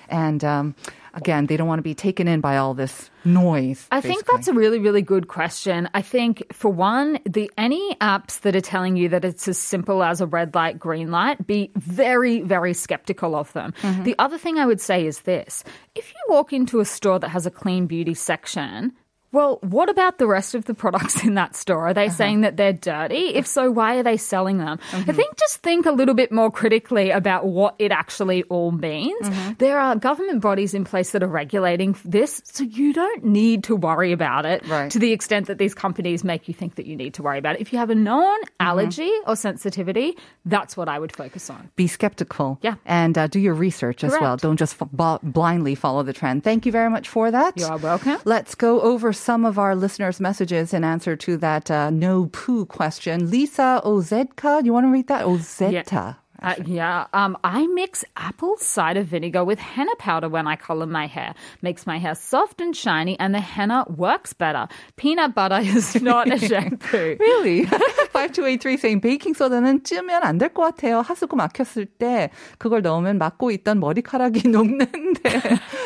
and, 0.09 0.44
um, 0.44 0.75
again, 1.14 1.47
they 1.47 1.56
don't 1.56 1.66
want 1.66 1.78
to 1.78 1.83
be 1.85 1.94
taken 1.94 2.28
in 2.28 2.40
by 2.40 2.56
all 2.56 2.75
this 2.75 3.11
noise? 3.25 3.87
I 3.90 4.00
think 4.00 4.26
that's 4.26 4.49
a 4.49 4.52
really, 4.52 4.78
really 4.78 5.02
good 5.02 5.28
question. 5.28 5.88
I 5.94 6.02
think 6.02 6.44
for 6.52 6.71
one, 6.71 7.18
the 7.25 7.50
any 7.56 7.97
apps 8.00 8.40
that 8.40 8.54
are 8.54 8.61
telling 8.61 8.97
you 8.97 9.09
that 9.09 9.25
it's 9.25 9.49
as 9.49 9.59
simple 9.59 10.02
as 10.02 10.21
a 10.21 10.26
red 10.26 10.54
light, 10.54 10.78
green 10.78 11.11
light, 11.11 11.47
be 11.47 11.71
very, 11.76 12.40
very 12.40 12.75
skeptical 12.75 13.35
of 13.35 13.52
them. 13.52 13.73
Mm-hmm. 13.83 14.04
The 14.04 14.16
other 14.18 14.38
thing 14.38 14.59
I 14.59 14.66
would 14.66 14.80
say 14.80 15.06
is 15.06 15.21
this: 15.21 15.64
if 15.94 16.12
you 16.12 16.21
walk 16.28 16.52
into 16.52 16.80
a 16.80 16.85
store 16.85 17.18
that 17.18 17.28
has 17.28 17.47
a 17.47 17.50
clean 17.50 17.87
beauty 17.87 18.14
section. 18.14 18.92
Well, 19.35 19.59
what 19.62 19.91
about 19.91 20.19
the 20.19 20.29
rest 20.29 20.55
of 20.55 20.67
the 20.67 20.75
products 20.75 21.25
in 21.25 21.35
that 21.35 21.57
store? 21.57 21.88
Are 21.88 21.93
they 21.93 22.07
uh-huh. 22.07 22.14
saying 22.14 22.41
that 22.43 22.57
they're 22.57 22.73
dirty? 22.73 23.35
If 23.35 23.47
uh-huh. 23.47 23.67
so, 23.67 23.71
why 23.73 23.97
are 23.97 24.05
they 24.05 24.17
selling 24.17 24.59
them? 24.59 24.79
I 24.93 25.00
mm-hmm. 25.00 25.11
think 25.11 25.37
just 25.37 25.57
think 25.57 25.87
a 25.87 25.91
little 25.91 26.14
bit 26.14 26.31
more 26.31 26.53
critically 26.53 27.11
about 27.11 27.45
what 27.45 27.75
it 27.81 27.91
actually 27.91 28.45
all 28.45 28.71
means. 28.71 29.29
Mm-hmm. 29.29 29.55
There 29.59 29.81
are 29.81 29.97
government 29.97 30.41
bodies 30.41 30.73
in 30.73 30.85
place 30.85 31.11
that 31.11 31.25
are 31.25 31.29
regulating 31.29 31.97
this, 32.05 32.43
so 32.45 32.62
you 32.62 32.93
don't 32.93 33.25
need 33.25 33.64
to 33.64 33.75
worry 33.75 34.12
about 34.12 34.47
it 34.47 34.64
Right. 34.69 34.88
to 34.93 35.00
the 35.00 35.11
extent 35.11 35.49
that 35.49 35.59
these 35.59 35.75
companies 35.75 36.23
make 36.23 36.47
you 36.47 36.55
think 36.55 36.76
that 36.76 36.87
you 36.87 36.95
need 36.95 37.14
to 37.14 37.25
worry 37.25 37.41
about 37.41 37.57
it. 37.57 37.61
If 37.61 37.73
you 37.73 37.81
have 37.81 37.91
a 37.91 37.97
known 37.97 38.41
mm-hmm. 38.41 38.69
allergy 38.69 39.12
or 39.26 39.35
sensitivity, 39.35 40.17
that's 40.45 40.76
what 40.76 40.88
I 40.88 40.97
would 41.00 41.11
focus 41.11 41.50
on. 41.50 41.71
be 41.75 41.88
skeptical 41.88 42.61
Yeah. 42.62 42.76
and 42.87 43.19
uh, 43.19 43.26
do 43.26 43.41
your 43.41 43.55
research 43.55 44.05
as 44.05 44.12
well. 44.12 44.37
Don't 44.37 44.59
just 44.59 44.81
f- 44.81 44.88
b- 44.95 45.29
blindly 45.29 45.75
follow 45.75 46.05
the 46.05 46.12
trend. 46.12 46.45
Thank 46.45 46.67
you 46.67 46.71
very 46.71 46.88
much 46.88 47.09
for 47.09 47.33
that. 47.33 47.59
You 47.59 47.67
are 47.67 47.79
welcome. 47.79 48.19
Let's 48.25 48.55
go 48.55 48.81
over 48.81 49.12
some 49.25 49.47
of 49.47 49.59
our 49.59 49.75
listeners' 49.75 50.21
messages 50.21 50.75
in 50.75 50.85
answer 50.85 51.16
to 51.16 51.38
that 51.38 51.71
uh, 51.71 51.88
no 51.88 52.26
poo 52.26 52.66
question. 52.66 53.31
Lisa 53.31 53.81
Ozetka, 53.83 54.62
you 54.64 54.73
want 54.73 54.85
to 54.85 54.90
read 54.90 55.09
that? 55.09 55.25
Ozeta. 55.25 56.16
Uh, 56.43 56.54
yeah, 56.66 57.07
um, 57.14 57.38
I 57.43 57.66
mix 57.69 58.04
apple 58.19 58.59
cider 58.59 59.02
vinegar 59.02 59.45
with 59.45 59.59
henna 59.59 59.97
powder 59.97 60.28
when 60.28 60.47
I 60.47 60.57
color 60.57 60.85
my 60.85 61.07
hair. 61.07 61.35
Makes 61.62 61.87
my 61.87 61.97
hair 61.97 62.14
soft 62.14 62.61
and 62.61 62.76
shiny, 62.76 63.19
and 63.19 63.35
the 63.35 63.40
henna 63.40 63.87
works 63.88 64.35
better. 64.35 64.69
Peanut 64.97 65.35
butter 65.35 65.61
is 65.61 66.02
not 66.02 66.31
a 66.31 66.38
shampoo. 66.49 67.16
Really? 67.19 67.62
5283 68.14 68.75
saying 68.78 69.00
베이킹 69.00 69.35
소다는 69.35 69.83
찌면 69.83 70.23
안 70.23 70.38
될 70.38 70.49
것 70.54 70.62
같아요. 70.62 71.00
하수구 71.00 71.37
막혔을 71.37 71.87
때 71.87 72.30
그걸 72.59 72.83
넣으면 72.83 73.18
막고 73.18 73.50
있던 73.50 73.80
머리카락이 73.80 74.49
녹는데. 74.49 75.21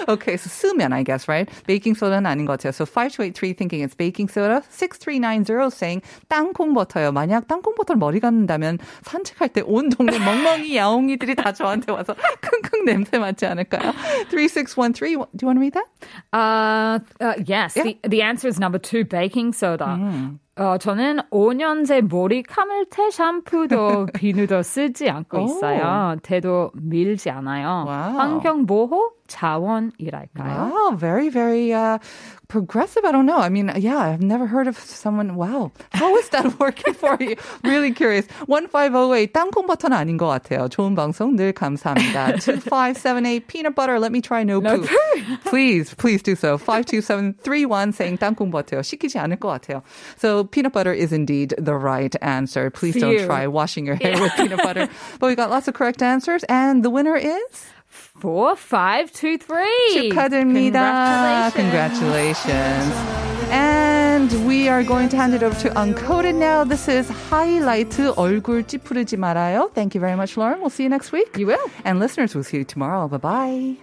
okay, 0.08 0.34
so 0.36 0.48
쓰면 0.50 0.92
I 0.92 1.04
guess, 1.04 1.28
right? 1.28 1.48
베이킹 1.66 1.94
소다는 1.94 2.26
아닌 2.26 2.44
것 2.44 2.58
같아요. 2.58 2.70
So 2.72 2.84
5283 2.84 3.54
thinking 3.54 3.82
it's 3.82 3.96
baking 3.96 4.28
soda. 4.30 4.60
6390 4.68 5.72
saying 5.72 6.02
땅콩 6.28 6.74
버터요. 6.74 7.12
만약 7.12 7.48
땅콩 7.48 7.74
버터를 7.74 7.98
머리 7.98 8.20
감는다면 8.20 8.78
산책할 9.02 9.48
때 9.50 9.62
온 9.64 9.88
동네 9.90 10.18
멍멍이 10.18 10.76
야옹이들이 10.76 11.34
다 11.34 11.52
저한테 11.52 11.92
와서 11.92 12.14
킁킁 12.42 12.84
냄새 12.84 13.18
맡지 13.18 13.46
않을까요? 13.46 13.92
3613 14.30 14.92
do 14.92 15.06
you 15.06 15.18
want 15.48 15.56
to 15.56 15.60
read 15.60 15.74
that? 15.74 15.86
Uh, 16.32 16.98
uh, 17.20 17.34
yes, 17.46 17.76
Yeah. 17.76 17.84
the, 18.02 18.08
the 18.08 18.22
answer 18.22 18.48
is 18.48 18.58
number 18.58 18.78
two, 18.78 19.04
baking 19.04 19.52
soda. 19.52 19.86
Mm. 19.86 20.38
어, 20.58 20.76
저는 20.78 21.18
5년째 21.30 22.08
머리 22.10 22.42
감을 22.42 22.86
때 22.86 23.10
샴푸도 23.10 24.06
비누도 24.14 24.62
쓰지 24.62 25.08
않고 25.08 25.38
오. 25.38 25.44
있어요. 25.44 26.16
대도 26.22 26.72
밀지 26.74 27.30
않아요. 27.30 27.84
와우. 27.86 28.16
환경 28.16 28.66
보호 28.66 29.12
자원이랄까요? 29.27 30.71
Wow, 30.71 30.95
very, 30.95 31.29
very 31.29 31.73
uh, 31.73 31.97
progressive. 32.47 33.03
I 33.05 33.11
don't 33.11 33.25
know. 33.25 33.37
I 33.39 33.49
mean, 33.49 33.71
yeah, 33.77 33.97
I've 33.97 34.21
never 34.21 34.45
heard 34.45 34.67
of 34.67 34.77
someone. 34.77 35.35
Wow, 35.35 35.71
how 35.91 36.15
is 36.17 36.29
that 36.29 36.59
working 36.59 36.93
for 36.93 37.17
you? 37.19 37.35
Really 37.63 37.91
curious. 37.93 38.27
1508 38.47 39.33
땅콩 39.33 39.65
버터는 39.65 39.95
아닌 39.97 40.17
것 40.17 40.27
같아요. 40.27 40.67
좋은 40.69 40.93
방송 40.95 41.35
늘 41.35 41.53
감사합니다. 41.53 42.37
2578 42.39 43.47
peanut 43.47 43.75
butter. 43.75 43.99
Let 43.99 44.11
me 44.11 44.21
try 44.21 44.43
no, 44.43 44.59
No 44.59 44.79
poo. 44.79 44.87
please, 45.45 45.93
please 45.95 46.21
do 46.21 46.35
so. 46.35 46.57
52731 46.57 47.91
saying 47.93 48.17
땅콩 48.17 48.51
버터요. 48.51 48.83
시키지 48.83 49.17
않을 49.17 49.39
것 49.39 49.47
같아요. 49.49 49.81
So 50.17 50.43
peanut 50.43 50.73
butter 50.73 50.93
is 50.93 51.11
indeed 51.11 51.55
the 51.57 51.75
right 51.75 52.15
answer. 52.21 52.69
Please 52.69 52.95
don't 52.99 53.17
Phew. 53.17 53.25
try 53.25 53.47
washing 53.47 53.85
your 53.85 53.95
hair 53.95 54.19
with 54.19 54.31
peanut 54.35 54.61
butter. 54.61 54.87
But 55.19 55.27
we 55.27 55.35
got 55.35 55.49
lots 55.49 55.67
of 55.67 55.73
correct 55.73 56.03
answers, 56.03 56.43
and 56.49 56.83
the 56.83 56.89
winner 56.91 57.15
is. 57.15 57.65
Four, 57.97 58.55
five, 58.55 59.11
two, 59.11 59.37
three. 59.37 60.09
축하드립니다. 60.09 61.51
Congratulations. 61.51 61.53
Congratulations. 61.53 63.23
And 63.51 64.47
we 64.47 64.67
are 64.67 64.83
going 64.83 65.09
to 65.09 65.17
hand 65.17 65.33
it 65.35 65.43
over 65.43 65.53
to 65.61 65.69
Uncoded 65.75 66.35
now. 66.35 66.63
This 66.63 66.87
is 66.87 67.07
Highlight 67.29 67.91
얼굴 68.15 68.63
찌푸르지 68.63 69.17
말아요. 69.17 69.69
Thank 69.75 69.93
you 69.93 70.01
very 70.01 70.15
much, 70.15 70.37
Lauren. 70.37 70.59
We'll 70.59 70.71
see 70.71 70.83
you 70.83 70.89
next 70.89 71.11
week. 71.11 71.37
You 71.37 71.47
will. 71.47 71.69
And 71.85 71.99
listeners, 71.99 72.33
we'll 72.33 72.43
see 72.43 72.57
you 72.57 72.63
tomorrow. 72.65 73.07
Bye-bye. 73.07 73.77